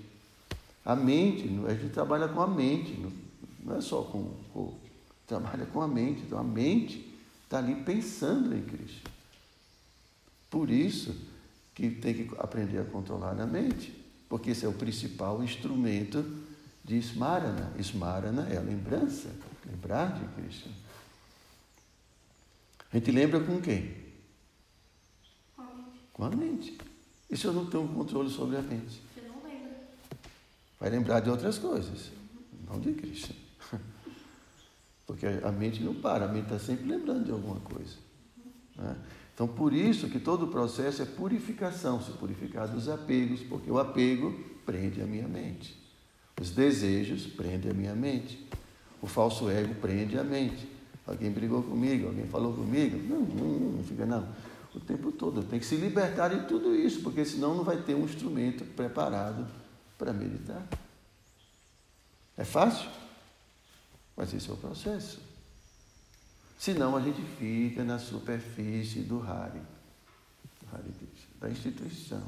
A 0.86 0.96
mente, 0.96 1.50
a 1.68 1.74
gente 1.74 1.92
trabalha 1.92 2.28
com 2.28 2.42
a 2.42 2.48
mente, 2.48 2.94
não 3.64 3.76
é 3.76 3.82
só 3.82 4.04
com 4.04 4.20
o 4.20 4.38
corpo, 4.54 4.80
trabalha 5.26 5.66
com 5.66 5.82
a 5.82 5.88
mente. 5.88 6.22
Então 6.22 6.40
a 6.40 6.44
mente 6.44 7.14
está 7.44 7.58
ali 7.58 7.76
pensando 7.84 8.56
em 8.56 8.62
Cristo. 8.62 9.10
Por 10.50 10.70
isso 10.70 11.14
que 11.76 11.90
tem 11.90 12.14
que 12.14 12.36
aprender 12.38 12.80
a 12.80 12.86
controlar 12.86 13.40
a 13.40 13.46
mente, 13.46 13.94
porque 14.30 14.52
esse 14.52 14.66
é 14.66 14.70
o 14.70 14.74
principal 14.74 15.44
instrumento 15.44 16.24
de 16.84 16.98
Smarana. 17.00 17.74
Smarana 17.80 18.48
é 18.50 18.58
a 18.58 18.62
lembrança, 18.62 19.30
lembrar 19.70 20.18
de 20.18 20.26
Krishna. 20.36 20.72
A 22.92 22.98
gente 22.98 23.12
lembra 23.12 23.42
com 23.42 23.60
quem? 23.60 24.07
Com 26.18 26.26
a 26.26 26.30
mente. 26.30 26.76
E 27.30 27.38
se 27.38 27.46
eu 27.46 27.54
não 27.54 27.68
tenho 27.68 27.88
controle 27.88 28.30
sobre 28.30 28.58
a 28.58 28.62
mente? 28.62 29.02
Você 29.14 29.22
não 29.28 29.36
lembra. 29.44 29.78
Vai 30.80 30.90
lembrar 30.90 31.20
de 31.20 31.30
outras 31.30 31.60
coisas, 31.60 32.12
não 32.68 32.80
de 32.80 32.92
Krishna. 32.94 33.36
Porque 35.06 35.28
a 35.28 35.52
mente 35.52 35.84
não 35.84 35.94
para, 35.94 36.26
a 36.26 36.28
mente 36.28 36.46
está 36.46 36.58
sempre 36.60 36.88
lembrando 36.88 37.26
de 37.26 37.32
alguma 37.32 37.60
coisa. 37.60 37.96
Né? 38.76 38.96
Então, 39.34 39.48
por 39.48 39.72
isso 39.72 40.10
que 40.10 40.20
todo 40.20 40.46
o 40.46 40.48
processo 40.48 41.04
é 41.04 41.06
purificação, 41.06 42.02
se 42.02 42.12
purificar 42.14 42.68
dos 42.68 42.90
apegos, 42.90 43.42
porque 43.42 43.70
o 43.70 43.78
apego 43.78 44.34
prende 44.66 45.00
a 45.00 45.06
minha 45.06 45.28
mente. 45.28 45.78
Os 46.42 46.50
desejos 46.50 47.28
prendem 47.28 47.70
a 47.70 47.74
minha 47.74 47.94
mente. 47.94 48.48
O 49.00 49.06
falso 49.06 49.48
ego 49.48 49.76
prende 49.76 50.18
a 50.18 50.24
mente. 50.24 50.68
Alguém 51.06 51.32
brigou 51.32 51.62
comigo, 51.62 52.08
alguém 52.08 52.26
falou 52.26 52.54
comigo. 52.54 52.98
Não, 53.08 53.22
não, 53.22 53.60
não 53.74 53.84
fica 53.84 54.06
não. 54.06 54.28
O 54.78 54.80
tempo 54.80 55.12
todo. 55.12 55.44
Tem 55.44 55.60
que 55.60 55.66
se 55.66 55.76
libertar 55.76 56.30
de 56.30 56.48
tudo 56.48 56.76
isso, 56.76 57.02
porque 57.02 57.26
senão 57.26 57.56
não 57.56 57.64
vai 57.64 57.82
ter 57.82 57.96
um 57.96 58.06
instrumento 58.06 58.64
preparado 58.64 59.48
para 59.98 60.14
meditar. 60.14 60.64
É 62.38 62.46
fácil? 62.46 62.90
Mas 64.16 64.34
esse 64.34 64.50
é 64.50 64.54
o 64.54 64.58
processo. 64.58 65.20
Senão 66.60 66.96
a 66.96 67.02
gente 67.02 67.22
fica 67.40 67.84
na 67.84 67.98
superfície 67.98 69.00
do 69.00 69.22
Hari, 69.22 69.60
do 69.60 70.76
Hari 70.76 70.94
da 71.40 71.50
instituição 71.50 72.24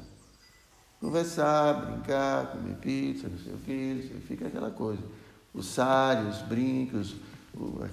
conversar, 1.00 1.72
brincar, 1.86 2.52
comer 2.52 2.76
pizza, 2.76 3.28
não 3.28 3.38
sei 3.38 3.54
o 3.54 3.58
que, 3.58 4.20
fica 4.28 4.46
aquela 4.46 4.70
coisa. 4.70 5.02
Os 5.54 5.66
sários, 5.66 6.36
os 6.36 6.42
brincos, 6.42 7.16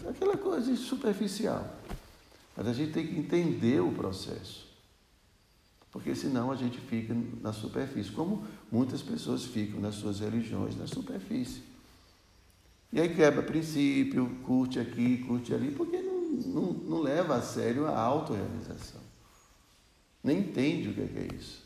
aquela 0.07 0.37
coisa 0.37 0.75
superficial. 0.75 1.65
Mas 2.57 2.67
a 2.67 2.73
gente 2.73 2.91
tem 2.91 3.05
que 3.05 3.19
entender 3.19 3.79
o 3.79 3.91
processo. 3.91 4.65
Porque 5.91 6.15
senão 6.15 6.51
a 6.51 6.55
gente 6.55 6.79
fica 6.79 7.15
na 7.39 7.53
superfície, 7.53 8.11
como 8.11 8.47
muitas 8.71 9.03
pessoas 9.03 9.45
ficam 9.45 9.79
nas 9.79 9.93
suas 9.93 10.19
religiões 10.19 10.75
na 10.75 10.87
superfície. 10.87 11.61
E 12.91 12.99
aí 12.99 13.13
quebra 13.13 13.43
princípio, 13.43 14.27
curte 14.43 14.79
aqui, 14.79 15.19
curte 15.19 15.53
ali, 15.53 15.69
porque 15.71 16.01
não, 16.01 16.21
não, 16.23 16.73
não 16.73 16.99
leva 16.99 17.35
a 17.35 17.41
sério 17.43 17.85
a 17.85 17.99
autorrealização. 17.99 19.01
Nem 20.23 20.39
entende 20.39 20.89
o 20.89 20.93
que 20.95 21.01
é, 21.01 21.03
é 21.03 21.35
isso. 21.35 21.63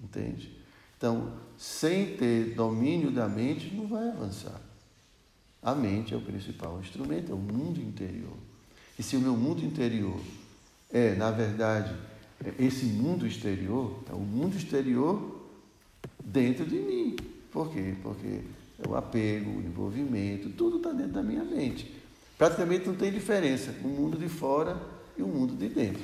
Entende? 0.00 0.58
Então, 0.96 1.34
sem 1.58 2.16
ter 2.16 2.54
domínio 2.54 3.10
da 3.10 3.28
mente, 3.28 3.74
não 3.74 3.86
vai 3.86 4.08
avançar. 4.08 4.60
A 5.62 5.74
mente 5.74 6.14
é 6.14 6.16
o 6.16 6.22
principal 6.22 6.80
instrumento, 6.80 7.32
é 7.32 7.34
o 7.34 7.38
mundo 7.38 7.82
interior. 7.82 8.49
E 9.00 9.02
se 9.02 9.16
o 9.16 9.20
meu 9.20 9.34
mundo 9.34 9.64
interior 9.64 10.20
é, 10.92 11.14
na 11.14 11.30
verdade, 11.30 11.96
esse 12.58 12.84
mundo 12.84 13.26
exterior, 13.26 14.04
é 14.10 14.12
o 14.12 14.18
mundo 14.18 14.58
exterior 14.58 15.40
dentro 16.22 16.66
de 16.66 16.74
mim. 16.74 17.16
Por 17.50 17.72
quê? 17.72 17.94
Porque 18.02 18.42
é 18.78 18.86
o 18.86 18.94
apego, 18.94 19.52
o 19.52 19.62
envolvimento, 19.62 20.50
tudo 20.50 20.76
está 20.76 20.92
dentro 20.92 21.12
da 21.12 21.22
minha 21.22 21.42
mente. 21.42 21.90
Praticamente 22.36 22.88
não 22.88 22.94
tem 22.94 23.10
diferença 23.10 23.74
o 23.82 23.88
mundo 23.88 24.18
de 24.18 24.28
fora 24.28 24.78
e 25.16 25.22
o 25.22 25.26
mundo 25.26 25.56
de 25.56 25.70
dentro. 25.70 26.02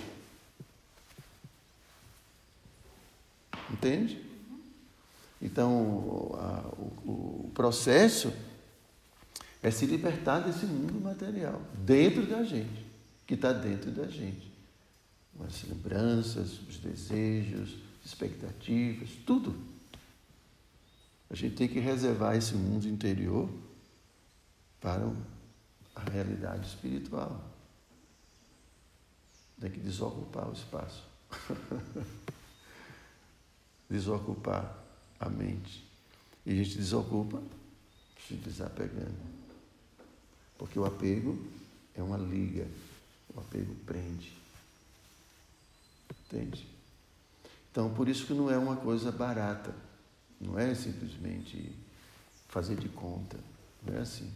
Entende? 3.70 4.24
Então, 5.42 6.30
a, 6.32 6.66
o, 6.78 7.44
o 7.44 7.50
processo 7.52 8.32
é 9.62 9.70
se 9.70 9.84
libertar 9.84 10.40
desse 10.40 10.64
mundo 10.64 10.98
material, 10.98 11.60
dentro 11.84 12.24
da 12.24 12.42
gente, 12.42 12.85
que 13.26 13.34
está 13.34 13.52
dentro 13.52 13.90
da 13.90 14.06
gente. 14.06 14.50
As 15.46 15.64
lembranças, 15.64 16.60
os 16.60 16.78
desejos, 16.78 17.76
expectativas, 18.04 19.10
tudo. 19.26 19.54
A 21.28 21.34
gente 21.34 21.56
tem 21.56 21.68
que 21.68 21.80
reservar 21.80 22.36
esse 22.36 22.54
mundo 22.54 22.88
interior 22.88 23.50
para 24.80 25.10
a 25.94 26.10
realidade 26.10 26.66
espiritual. 26.68 27.44
Tem 29.60 29.70
que 29.70 29.80
desocupar 29.80 30.48
o 30.48 30.52
espaço. 30.52 31.02
desocupar 33.90 34.76
a 35.18 35.28
mente. 35.28 35.84
E 36.44 36.52
a 36.52 36.54
gente 36.54 36.76
desocupa 36.76 37.42
se 38.26 38.34
desapegando. 38.34 39.14
Porque 40.58 40.78
o 40.78 40.84
apego 40.84 41.38
é 41.94 42.02
uma 42.02 42.16
liga. 42.16 42.66
O 43.36 43.40
apego 43.40 43.74
prende. 43.86 44.36
Entende? 46.24 46.66
Então, 47.70 47.92
por 47.92 48.08
isso 48.08 48.26
que 48.26 48.32
não 48.32 48.50
é 48.50 48.56
uma 48.56 48.76
coisa 48.76 49.12
barata. 49.12 49.74
Não 50.40 50.58
é 50.58 50.74
simplesmente 50.74 51.72
fazer 52.48 52.76
de 52.76 52.88
conta. 52.88 53.38
Não 53.86 53.94
é 53.96 54.00
assim. 54.00 54.32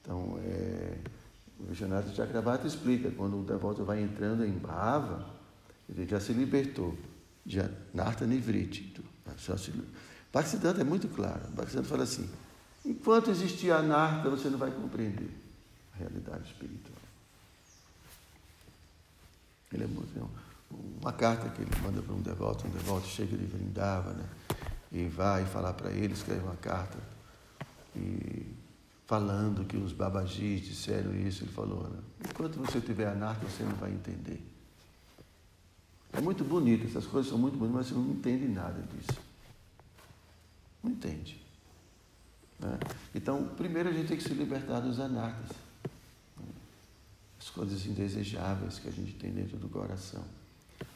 Então, 0.00 0.38
é, 0.44 0.98
o 1.58 1.74
Janata 1.74 2.14
Chakravarti 2.14 2.66
explica, 2.66 3.10
quando 3.10 3.40
o 3.40 3.42
devoto 3.42 3.84
vai 3.84 4.00
entrando 4.00 4.44
em 4.44 4.52
Bhava, 4.52 5.28
ele 5.88 6.06
já 6.06 6.20
se 6.20 6.32
libertou 6.32 6.96
de 7.44 7.58
Narta 7.92 8.24
Nivriti. 8.26 8.94
Bhaktisiddhanta 10.32 10.80
é 10.80 10.84
muito 10.84 11.08
claro. 11.08 11.48
Bhaktisiddhanta 11.48 11.88
fala 11.88 12.04
assim, 12.04 12.28
enquanto 12.84 13.30
existir 13.30 13.72
a 13.72 13.82
Narta, 13.82 14.30
você 14.30 14.48
não 14.48 14.58
vai 14.58 14.70
compreender 14.70 15.30
a 15.94 15.98
realidade 15.98 16.46
espiritual. 16.46 16.95
Ele 19.76 19.84
é 19.84 19.86
muito... 19.86 20.30
Uma 21.00 21.12
carta 21.12 21.48
que 21.50 21.62
ele 21.62 21.70
manda 21.82 22.02
para 22.02 22.14
um 22.14 22.20
devoto, 22.20 22.66
um 22.66 22.70
devoto 22.70 23.06
chega 23.06 23.36
de 23.36 23.44
Vrindava, 23.44 24.12
né? 24.12 24.24
E 24.90 25.04
vai 25.06 25.44
falar 25.44 25.74
para 25.74 25.90
ele, 25.92 26.12
escreve 26.12 26.40
uma 26.40 26.56
carta. 26.56 26.98
E 27.94 28.46
falando 29.06 29.64
que 29.64 29.76
os 29.76 29.92
babajis 29.92 30.62
disseram 30.62 31.14
isso, 31.14 31.44
ele 31.44 31.52
falou, 31.52 31.88
né? 31.88 31.98
enquanto 32.28 32.56
você 32.56 32.80
tiver 32.80 33.06
anarca, 33.06 33.46
você 33.46 33.62
não 33.62 33.76
vai 33.76 33.92
entender. 33.92 34.42
É 36.12 36.20
muito 36.20 36.42
bonito, 36.42 36.86
essas 36.86 37.06
coisas 37.06 37.30
são 37.30 37.38
muito 37.38 37.56
bonitas, 37.56 37.76
mas 37.76 37.86
você 37.86 37.94
não 37.94 38.10
entende 38.10 38.48
nada 38.48 38.82
disso. 38.82 39.20
Não 40.82 40.90
entende. 40.90 41.40
Né? 42.58 42.78
Então, 43.14 43.48
primeiro 43.56 43.90
a 43.90 43.92
gente 43.92 44.08
tem 44.08 44.16
que 44.16 44.22
se 44.22 44.34
libertar 44.34 44.80
dos 44.80 44.98
anarcas. 44.98 45.50
As 47.46 47.50
coisas 47.50 47.86
indesejáveis 47.86 48.80
que 48.80 48.88
a 48.88 48.90
gente 48.90 49.14
tem 49.14 49.30
dentro 49.30 49.56
do 49.56 49.68
coração. 49.68 50.24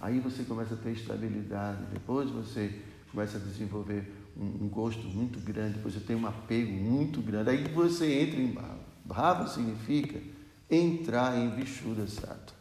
Aí 0.01 0.19
você 0.19 0.43
começa 0.43 0.75
a 0.75 0.77
ter 0.77 0.91
estabilidade, 0.91 1.81
depois 1.93 2.29
você 2.29 2.83
começa 3.13 3.37
a 3.37 3.41
desenvolver 3.41 4.13
um, 4.37 4.65
um 4.65 4.69
gosto 4.69 5.07
muito 5.07 5.39
grande, 5.39 5.75
depois 5.75 5.95
você 5.95 6.01
tem 6.01 6.17
um 6.17 6.27
apego 6.27 6.73
muito 6.73 7.23
grande. 7.23 7.51
Aí 7.51 7.69
você 7.73 8.23
entra 8.23 8.41
em 8.41 8.49
Bhava. 8.49 8.81
Bhava 9.05 9.47
significa 9.47 10.21
entrar 10.69 11.39
em 11.39 11.55
Vishuddha 11.55 12.09
Sattva. 12.09 12.59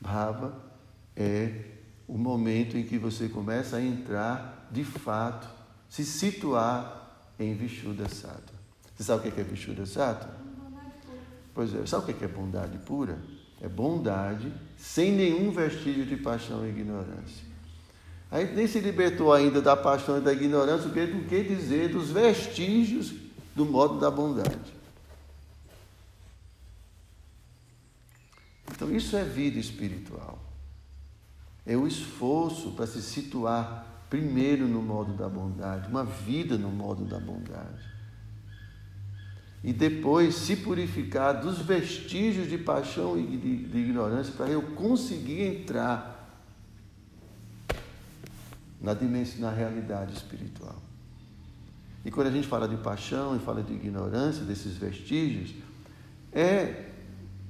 Bhava 0.00 0.58
é 1.14 1.64
o 2.08 2.16
momento 2.16 2.78
em 2.78 2.82
que 2.82 2.96
você 2.96 3.28
começa 3.28 3.76
a 3.76 3.82
entrar 3.82 4.70
de 4.72 4.84
fato, 4.84 5.46
se 5.90 6.06
situar 6.06 7.28
em 7.38 7.54
Vishuddha 7.54 8.08
Sattva. 8.08 8.58
Você 8.96 9.04
sabe 9.04 9.28
o 9.28 9.32
que 9.32 9.38
é 9.38 9.44
Vishuddha 9.44 9.84
Sattva? 9.84 10.39
Pois 11.54 11.74
é, 11.74 11.84
sabe 11.86 12.10
o 12.10 12.14
que 12.14 12.24
é 12.24 12.28
bondade 12.28 12.78
pura? 12.78 13.18
É 13.60 13.68
bondade 13.68 14.52
sem 14.76 15.12
nenhum 15.12 15.50
vestígio 15.50 16.06
de 16.06 16.16
paixão 16.16 16.64
e 16.64 16.70
ignorância. 16.70 17.50
A 18.30 18.40
gente 18.40 18.54
nem 18.54 18.66
se 18.66 18.78
libertou 18.78 19.32
ainda 19.32 19.60
da 19.60 19.76
paixão 19.76 20.18
e 20.18 20.20
da 20.20 20.32
ignorância, 20.32 20.88
o 20.88 20.92
que, 20.92 21.00
o 21.00 21.24
que 21.24 21.42
dizer 21.42 21.88
dos 21.88 22.10
vestígios 22.10 23.12
do 23.56 23.66
modo 23.66 23.98
da 23.98 24.10
bondade. 24.10 24.72
Então, 28.70 28.90
isso 28.94 29.16
é 29.16 29.24
vida 29.24 29.58
espiritual. 29.58 30.38
É 31.66 31.76
o 31.76 31.86
esforço 31.86 32.70
para 32.72 32.86
se 32.86 33.02
situar 33.02 33.86
primeiro 34.08 34.66
no 34.66 34.80
modo 34.80 35.12
da 35.12 35.28
bondade, 35.28 35.88
uma 35.88 36.04
vida 36.04 36.56
no 36.56 36.70
modo 36.70 37.04
da 37.04 37.18
bondade. 37.18 37.99
E 39.62 39.72
depois 39.72 40.34
se 40.34 40.56
purificar 40.56 41.40
dos 41.40 41.58
vestígios 41.58 42.48
de 42.48 42.56
paixão 42.56 43.18
e 43.18 43.36
de, 43.36 43.56
de 43.64 43.78
ignorância 43.78 44.32
para 44.34 44.48
eu 44.48 44.62
conseguir 44.62 45.42
entrar 45.42 46.16
na 48.80 48.94
dimensão, 48.94 49.40
na 49.40 49.50
realidade 49.50 50.14
espiritual. 50.14 50.80
E 52.04 52.10
quando 52.10 52.28
a 52.28 52.30
gente 52.30 52.48
fala 52.48 52.66
de 52.66 52.76
paixão 52.78 53.36
e 53.36 53.38
fala 53.38 53.62
de 53.62 53.74
ignorância, 53.74 54.42
desses 54.44 54.76
vestígios, 54.76 55.54
é 56.32 56.86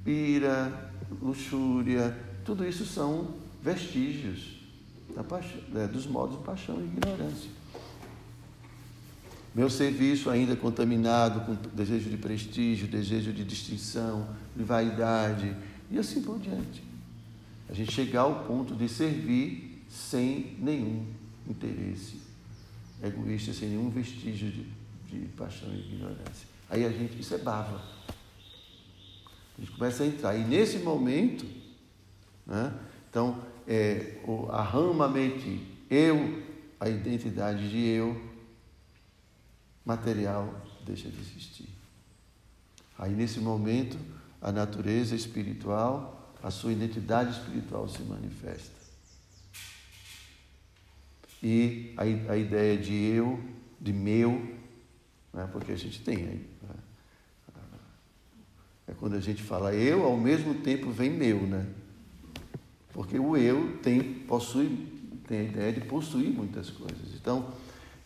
ira, 0.05 0.91
luxúria, 1.21 2.17
tudo 2.43 2.67
isso 2.67 2.85
são 2.85 3.35
vestígios 3.61 4.61
paixão, 5.23 5.59
é, 5.75 5.87
dos 5.87 6.05
modos 6.05 6.37
de 6.37 6.43
paixão 6.43 6.79
e 6.79 6.85
ignorância. 6.85 7.49
Meu 9.53 9.69
serviço 9.69 10.29
ainda 10.29 10.55
contaminado 10.55 11.41
com 11.41 11.55
desejo 11.75 12.09
de 12.09 12.17
prestígio, 12.17 12.87
desejo 12.87 13.33
de 13.33 13.43
distinção, 13.43 14.27
de 14.55 14.63
vaidade 14.63 15.55
e 15.89 15.99
assim 15.99 16.21
por 16.21 16.39
diante. 16.39 16.81
A 17.69 17.73
gente 17.73 17.91
chegar 17.91 18.21
ao 18.21 18.45
ponto 18.45 18.73
de 18.75 18.87
servir 18.87 19.83
sem 19.89 20.55
nenhum 20.59 21.05
interesse 21.47 22.21
egoísta, 23.03 23.51
sem 23.53 23.69
nenhum 23.69 23.89
vestígio 23.89 24.49
de, 24.49 24.65
de 25.09 25.27
paixão 25.29 25.69
e 25.73 25.79
ignorância. 25.79 26.47
Aí 26.69 26.85
a 26.85 26.89
gente, 26.89 27.19
isso 27.19 27.33
é 27.33 27.37
bava. 27.37 27.81
A 29.57 29.61
gente 29.61 29.71
começa 29.71 30.03
a 30.03 30.07
entrar. 30.07 30.35
E 30.35 30.43
nesse 30.45 30.79
momento, 30.79 31.45
né, 32.45 32.73
então, 33.09 33.37
é, 33.67 34.17
a 34.49 34.61
rama 34.61 35.09
mente, 35.09 35.61
eu, 35.89 36.41
a 36.79 36.87
identidade 36.87 37.69
de 37.69 37.85
eu, 37.85 38.30
material 39.85 40.61
deixa 40.85 41.09
de 41.09 41.19
existir. 41.19 41.69
Aí 42.97 43.13
nesse 43.13 43.39
momento, 43.39 43.97
a 44.41 44.51
natureza 44.51 45.15
espiritual, 45.15 46.35
a 46.41 46.51
sua 46.51 46.71
identidade 46.71 47.31
espiritual 47.31 47.87
se 47.87 48.01
manifesta. 48.03 48.81
E 51.41 51.93
a, 51.97 52.03
a 52.33 52.37
ideia 52.37 52.77
de 52.77 52.93
eu, 52.93 53.43
de 53.79 53.91
meu, 53.91 54.55
né, 55.33 55.49
porque 55.51 55.71
a 55.71 55.77
gente 55.77 56.01
tem. 56.01 56.17
Né, 56.17 56.45
é 58.87 58.93
quando 58.93 59.15
a 59.15 59.19
gente 59.19 59.41
fala 59.41 59.73
eu, 59.73 60.03
ao 60.03 60.17
mesmo 60.17 60.55
tempo 60.55 60.91
vem 60.91 61.09
meu, 61.09 61.41
né? 61.41 61.65
Porque 62.93 63.17
o 63.17 63.37
eu 63.37 63.77
tem, 63.81 64.01
possui, 64.03 64.87
tem 65.27 65.39
a 65.39 65.43
ideia 65.43 65.73
de 65.73 65.81
possuir 65.81 66.29
muitas 66.29 66.69
coisas. 66.69 67.15
Então, 67.15 67.53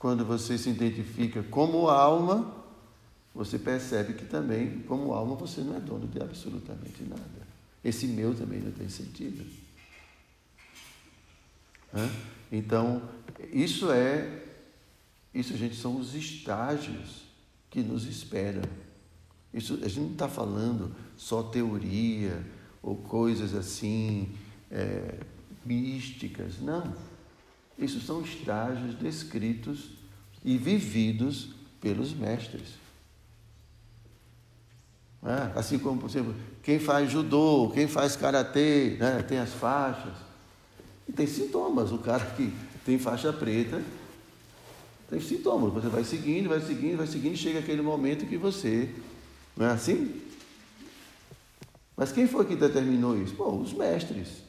quando 0.06 0.24
você 0.24 0.56
se 0.56 0.70
identifica 0.70 1.42
como 1.42 1.90
alma, 1.90 2.54
você 3.34 3.58
percebe 3.58 4.14
que 4.14 4.24
também, 4.24 4.82
como 4.82 5.12
alma, 5.12 5.34
você 5.36 5.62
não 5.62 5.76
é 5.76 5.80
dono 5.80 6.08
de 6.08 6.22
absolutamente 6.22 7.02
nada. 7.02 7.48
Esse 7.84 8.06
meu 8.06 8.36
também 8.36 8.60
não 8.60 8.72
tem 8.72 8.88
sentido. 8.88 9.44
Então, 12.52 13.02
isso 13.52 13.92
é, 13.92 14.44
isso, 15.34 15.58
gente, 15.58 15.76
são 15.76 16.00
os 16.00 16.14
estágios 16.14 17.24
que 17.72 17.82
nos 17.82 18.06
esperam. 18.06 18.62
Isso, 19.52 19.80
a 19.82 19.88
gente 19.88 20.02
não 20.02 20.12
está 20.12 20.30
falando 20.30 20.96
só 21.18 21.42
teoria 21.42 22.46
ou 22.84 22.96
coisas 22.96 23.56
assim 23.56 24.30
é, 24.70 25.18
místicas, 25.66 26.62
não. 26.62 26.94
Isso 27.76 28.00
são 28.00 28.22
estágios 28.22 28.94
descritos 29.00 29.95
e 30.46 30.60
vividos 30.60 31.50
pelos 31.82 32.14
mestres. 32.14 32.76
É? 35.24 35.60
Assim 35.60 35.80
como, 35.80 36.00
por 36.00 36.08
exemplo, 36.08 36.36
quem 36.62 36.78
faz 36.78 37.12
judô, 37.12 37.72
quem 37.74 37.88
faz 37.88 38.16
karatê, 38.16 38.96
né? 39.00 39.24
tem 39.24 39.40
as 39.40 39.50
faixas. 39.50 40.14
E 41.10 41.12
tem 41.12 41.26
sintomas. 41.26 41.92
O 41.92 41.98
cara 41.98 42.24
que 42.24 42.54
tem 42.86 43.00
faixa 43.00 43.34
preta, 43.34 43.82
Tem 45.10 45.20
sintomas. 45.20 45.74
Você 45.74 45.88
vai 45.88 46.04
seguindo, 46.04 46.50
vai 46.50 46.62
seguindo, 46.62 46.98
vai 46.98 47.08
seguindo, 47.08 47.36
chega 47.36 47.60
aquele 47.60 47.82
momento 47.82 48.28
que 48.28 48.38
você. 48.38 48.94
Não 49.58 49.66
é 49.66 49.72
assim? 49.72 50.22
Mas 51.98 52.12
quem 52.12 52.28
foi 52.28 52.46
que 52.46 52.56
determinou 52.56 53.18
isso? 53.18 53.34
Bom, 53.34 53.62
os 53.62 53.74
mestres 53.74 54.44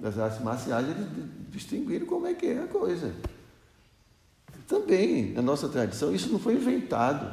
das 0.00 0.18
artes 0.18 0.42
marciais, 0.42 0.88
eles 0.88 1.06
distinguiram 1.50 2.06
como 2.06 2.26
é 2.26 2.34
que 2.34 2.46
é 2.46 2.62
a 2.62 2.66
coisa. 2.66 3.14
Também, 4.70 5.32
na 5.32 5.42
nossa 5.42 5.68
tradição, 5.68 6.14
isso 6.14 6.30
não 6.30 6.38
foi 6.38 6.54
inventado. 6.54 7.28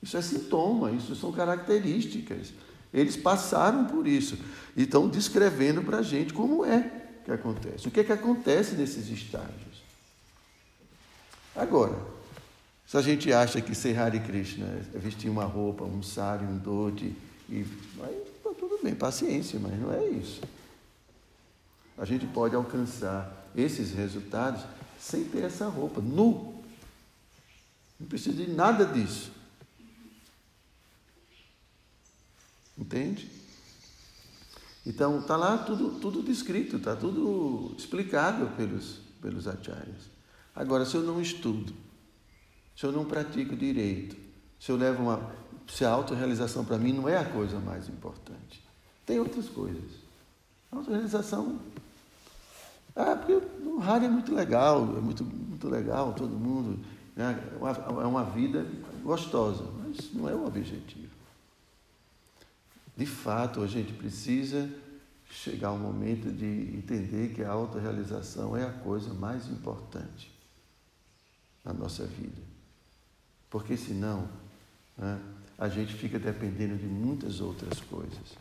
Isso 0.00 0.16
é 0.16 0.22
sintoma, 0.22 0.92
isso 0.92 1.16
são 1.16 1.32
características. 1.32 2.52
Eles 2.92 3.16
passaram 3.16 3.86
por 3.86 4.06
isso 4.06 4.38
e 4.76 4.84
estão 4.84 5.08
descrevendo 5.08 5.82
para 5.82 5.98
a 5.98 6.02
gente 6.02 6.32
como 6.32 6.64
é 6.64 6.88
que 7.24 7.32
acontece. 7.32 7.88
O 7.88 7.90
que 7.90 7.98
é 7.98 8.04
que 8.04 8.12
acontece 8.12 8.76
nesses 8.76 9.08
estágios? 9.08 9.82
Agora, 11.56 11.98
se 12.86 12.96
a 12.96 13.02
gente 13.02 13.32
acha 13.32 13.60
que 13.60 13.74
ser 13.74 13.98
Hare 13.98 14.20
Krishna 14.20 14.66
é 14.94 14.98
vestir 14.98 15.28
uma 15.28 15.44
roupa, 15.44 15.82
um 15.82 16.04
sari, 16.04 16.44
um 16.44 16.56
dhoti, 16.56 17.12
e 17.48 17.66
aí 18.00 18.24
tá 18.44 18.50
tudo 18.56 18.78
bem, 18.80 18.94
paciência, 18.94 19.58
mas 19.58 19.76
não 19.80 19.92
é 19.92 20.06
isso. 20.06 20.40
A 21.98 22.04
gente 22.04 22.26
pode 22.26 22.54
alcançar 22.54 23.50
esses 23.56 23.92
resultados 23.92 24.62
sem 25.04 25.22
ter 25.24 25.44
essa 25.44 25.68
roupa, 25.68 26.00
nu. 26.00 26.64
Não 28.00 28.08
precisa 28.08 28.42
de 28.42 28.50
nada 28.50 28.86
disso. 28.86 29.30
Entende? 32.76 33.30
Então, 34.86 35.20
está 35.20 35.36
lá 35.36 35.58
tudo, 35.58 36.00
tudo 36.00 36.22
descrito, 36.22 36.76
está 36.76 36.96
tudo 36.96 37.74
explicado 37.76 38.46
pelos, 38.56 39.00
pelos 39.20 39.46
acharyas. 39.46 40.10
Agora, 40.54 40.86
se 40.86 40.94
eu 40.94 41.02
não 41.02 41.20
estudo, 41.20 41.74
se 42.74 42.86
eu 42.86 42.90
não 42.90 43.04
pratico 43.04 43.54
direito, 43.54 44.16
se 44.58 44.72
eu 44.72 44.76
levo 44.76 45.02
uma. 45.02 45.34
Se 45.68 45.84
a 45.84 45.90
autorrealização 45.90 46.64
para 46.64 46.78
mim 46.78 46.94
não 46.94 47.08
é 47.08 47.18
a 47.18 47.24
coisa 47.24 47.58
mais 47.58 47.88
importante. 47.88 48.64
Tem 49.04 49.18
outras 49.20 49.50
coisas. 49.50 49.92
A 50.72 50.76
autorrealização. 50.76 51.60
Ah, 52.96 53.16
porque 53.16 53.32
o 53.64 53.78
rádio 53.78 54.06
é 54.06 54.10
muito 54.10 54.34
legal, 54.34 54.82
é 54.96 55.00
muito, 55.00 55.24
muito 55.24 55.68
legal, 55.68 56.12
todo 56.12 56.30
mundo. 56.30 56.78
Né? 57.16 57.38
É, 57.54 58.02
uma, 58.02 58.22
é 58.22 58.30
vida 58.30 58.66
gostosa, 59.02 59.64
mas 59.78 60.12
não 60.12 60.28
é 60.28 60.34
o 60.34 60.46
objetivo. 60.46 61.12
De 62.96 63.06
fato, 63.06 63.62
a 63.62 63.66
gente 63.66 63.92
precisa 63.92 64.70
chegar 65.28 65.68
ao 65.68 65.78
momento 65.78 66.30
de 66.30 66.76
entender 66.76 67.34
que 67.34 67.42
a 67.42 67.50
autorrealização 67.50 68.56
é 68.56 68.64
a 68.64 68.70
coisa 68.70 69.12
mais 69.12 69.48
importante 69.48 70.30
na 71.64 71.72
nossa 71.72 72.06
vida. 72.06 72.40
Porque 73.50 73.76
senão, 73.76 74.28
né, 74.96 75.20
a 75.58 75.68
gente 75.68 75.94
fica 75.94 76.18
dependendo 76.18 76.76
de 76.76 76.86
muitas 76.86 77.40
outras 77.40 77.80
coisas. 77.80 78.36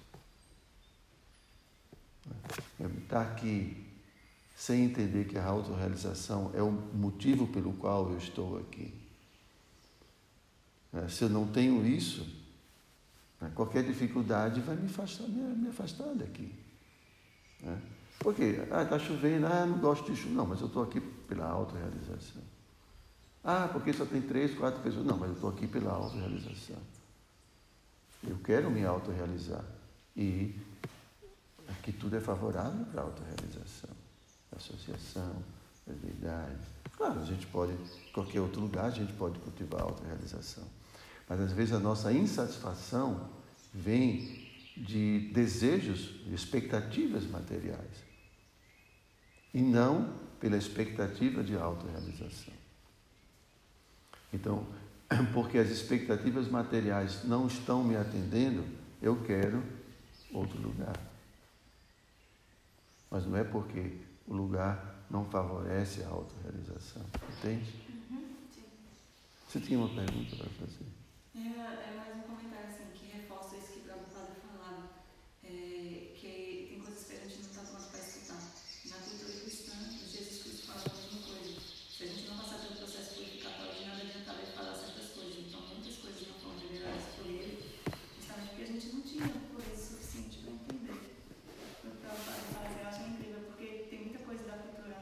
Está 2.79 3.21
aqui 3.21 3.82
sem 4.63 4.85
entender 4.85 5.25
que 5.25 5.37
a 5.37 5.45
autorrealização 5.45 6.49
é 6.53 6.61
o 6.61 6.71
motivo 6.71 7.45
pelo 7.47 7.73
qual 7.73 8.09
eu 8.09 8.17
estou 8.17 8.57
aqui. 8.59 8.93
Se 11.09 11.25
eu 11.25 11.29
não 11.29 11.45
tenho 11.45 11.85
isso, 11.85 12.25
né? 13.41 13.51
Qualquer 13.53 13.83
dificuldade 13.83 14.61
vai 14.61 14.77
me 14.77 14.85
afastar, 14.85 15.27
me 15.27 15.67
afastar 15.67 16.15
daqui. 16.15 16.49
Né? 17.59 17.77
Por 18.19 18.33
quê? 18.33 18.65
Ah, 18.71 18.83
está 18.83 18.97
chovendo, 18.97 19.47
ah, 19.47 19.65
não 19.65 19.79
gosto 19.79 20.09
de 20.09 20.17
chuva. 20.17 20.33
Não, 20.33 20.45
mas 20.45 20.61
eu 20.61 20.67
estou 20.67 20.81
aqui 20.81 21.01
pela 21.01 21.45
autorrealização. 21.45 22.41
Ah, 23.43 23.67
porque 23.69 23.91
só 23.91 24.05
tem 24.05 24.21
três, 24.21 24.57
quatro 24.57 24.81
pessoas. 24.81 25.05
Não, 25.05 25.17
mas 25.17 25.27
eu 25.27 25.35
estou 25.35 25.49
aqui 25.49 25.67
pela 25.67 25.91
autorrealização. 25.91 26.77
Eu 28.25 28.37
quero 28.37 28.71
me 28.71 28.85
autorrealizar. 28.85 29.65
E 30.15 30.55
aqui 31.67 31.91
tudo 31.91 32.15
é 32.15 32.21
favorável 32.21 32.85
para 32.85 33.01
a 33.01 33.03
autorrealização. 33.03 34.02
Associação, 34.55 35.43
verdade. 35.87 36.55
Claro, 36.95 37.19
a 37.19 37.25
gente 37.25 37.45
pode, 37.47 37.73
em 37.73 38.11
qualquer 38.13 38.39
outro 38.39 38.61
lugar, 38.61 38.85
a 38.85 38.89
gente 38.89 39.13
pode 39.13 39.39
cultivar 39.39 39.81
a 39.81 39.85
autorrealização. 39.85 40.63
Mas 41.27 41.39
às 41.39 41.51
vezes 41.51 41.73
a 41.73 41.79
nossa 41.79 42.11
insatisfação 42.11 43.29
vem 43.73 44.47
de 44.77 45.31
desejos, 45.33 46.23
de 46.25 46.33
expectativas 46.33 47.25
materiais. 47.25 48.03
E 49.53 49.61
não 49.61 50.13
pela 50.39 50.57
expectativa 50.57 51.43
de 51.43 51.55
autorrealização. 51.55 52.53
Então, 54.31 54.65
porque 55.33 55.57
as 55.57 55.69
expectativas 55.69 56.47
materiais 56.47 57.23
não 57.23 57.47
estão 57.47 57.83
me 57.83 57.95
atendendo, 57.95 58.65
eu 59.01 59.21
quero 59.23 59.63
outro 60.33 60.59
lugar. 60.59 60.97
Mas 63.11 63.25
não 63.27 63.37
é 63.37 63.43
porque 63.43 63.91
o 64.27 64.33
lugar 64.33 65.05
não 65.09 65.25
favorece 65.25 66.03
a 66.03 66.09
autorrealização. 66.09 67.03
Entende? 67.37 67.71
Uhum, 68.09 68.35
Você 69.47 69.59
tinha 69.59 69.79
uma 69.79 69.89
pergunta 69.89 70.35
para 70.35 70.49
fazer? 70.49 70.85
É, 71.35 71.39
é 71.39 71.93
mais 71.97 72.15
um 72.17 72.21
comentário 72.21 72.67
assim, 72.69 72.85
que 72.93 73.05
reforça 73.17 73.57
isso 73.57 73.73
que 73.73 73.79
o 73.79 73.83
Prabhupada 73.83 74.35
falava, 74.47 74.89
é, 75.43 76.13
que 76.15 76.67
tem 76.69 76.79
coisas 76.81 77.03
que 77.05 77.13
a 77.17 77.19
gente 77.27 77.35
não 77.43 77.49
está 77.49 77.61
pronto 77.61 77.89
para 77.89 77.99
escutar. 77.99 78.41
Na 78.85 78.97
cultura 79.03 79.33
cristã, 79.41 79.73
Jesus 80.07 80.43
Cristo 80.43 80.67
fala 80.67 80.81
a 80.85 80.93
mesma 80.93 81.21
coisa. 81.27 81.59
Se 81.59 82.03
a 82.03 82.07
gente 82.07 82.27
não 82.29 82.37
passar 82.37 82.57
pelo 82.59 82.75
processo 82.77 83.15
purificatório, 83.15 83.73
de 83.75 83.85
nada 83.85 84.01
adianta 84.01 84.33
ele 84.33 84.51
falar 84.53 84.75
certas 84.75 85.09
coisas. 85.13 85.37
Então, 85.45 85.61
muitas 85.67 85.95
coisas 85.97 86.21
não 86.27 86.35
foram 86.39 86.57
reveladas 86.59 87.05
por 87.17 87.25
ele, 87.27 87.53
justamente 88.17 88.47
porque 88.49 88.63
a 88.63 88.67
gente 88.73 88.87
não 88.93 89.01
tinha 89.01 89.27
coisa 89.29 89.75
suficiente 89.75 90.37
para 90.41 90.51
entender. 90.53 90.97
O 91.83 91.89
Prabhupada 92.01 92.41
fala 92.53 92.65
assim, 92.69 92.79
eu 92.81 92.87
acho 92.87 93.01
incrível, 93.09 93.41
porque 93.49 93.65
tem 93.89 93.99
muita 94.05 94.19
coisa 94.19 94.43
da 94.45 94.57
cultura 94.57 94.97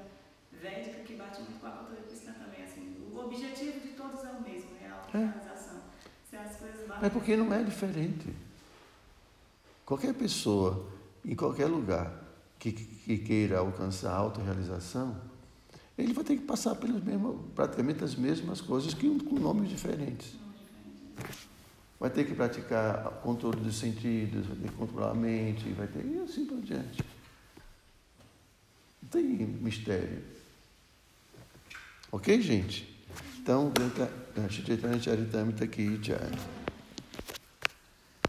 védica 0.51 1.03
que 1.03 1.15
bate 1.15 1.41
muito 1.41 1.59
com 1.59 1.67
a 1.67 1.71
cultura 1.71 2.01
cristã 2.07 2.31
também. 2.39 2.63
Assim, 2.63 2.95
o 3.11 3.19
objetivo 3.19 3.79
de 3.79 3.93
todos 3.99 4.23
é 4.23 4.31
o 4.31 4.41
mesmo, 4.41 4.71
é 4.79 4.87
a 4.87 4.95
autorrealização. 4.95 5.81
É 7.01 7.09
porque 7.09 7.35
não 7.35 7.51
é 7.53 7.63
diferente. 7.63 8.27
Qualquer 9.83 10.13
pessoa, 10.13 10.87
em 11.25 11.35
qualquer 11.35 11.65
lugar, 11.65 12.13
que, 12.59 12.71
que 12.71 13.17
queira 13.17 13.57
alcançar 13.57 14.11
a 14.11 14.17
autorrealização, 14.17 15.19
ele 15.97 16.13
vai 16.13 16.23
ter 16.23 16.35
que 16.37 16.43
passar 16.43 16.75
pelas 16.75 17.03
mesmas, 17.03 17.35
praticamente 17.55 18.03
as 18.03 18.15
mesmas 18.15 18.61
coisas 18.61 18.93
que 18.93 19.19
com 19.19 19.35
nomes 19.35 19.69
diferentes. 19.69 20.35
Vai 21.99 22.09
ter 22.09 22.25
que 22.25 22.33
praticar 22.33 23.03
controle 23.23 23.59
dos 23.59 23.77
sentidos, 23.77 24.45
vai 24.45 24.57
ter 24.57 24.69
que 24.69 24.75
controlar 24.75 25.11
a 25.11 25.15
mente, 25.15 25.69
vai 25.73 25.87
ter 25.87 26.05
e 26.05 26.19
assim 26.19 26.45
por 26.45 26.61
diante. 26.61 27.03
Não 29.01 29.09
tem 29.09 29.23
mistério. 29.23 30.23
Ok, 32.11 32.41
gente? 32.41 32.87
Então, 33.39 33.71
Chaitanya 34.49 34.99
Charitamrita 34.99 35.65
Ki 35.65 35.99
Jai. 36.01 36.60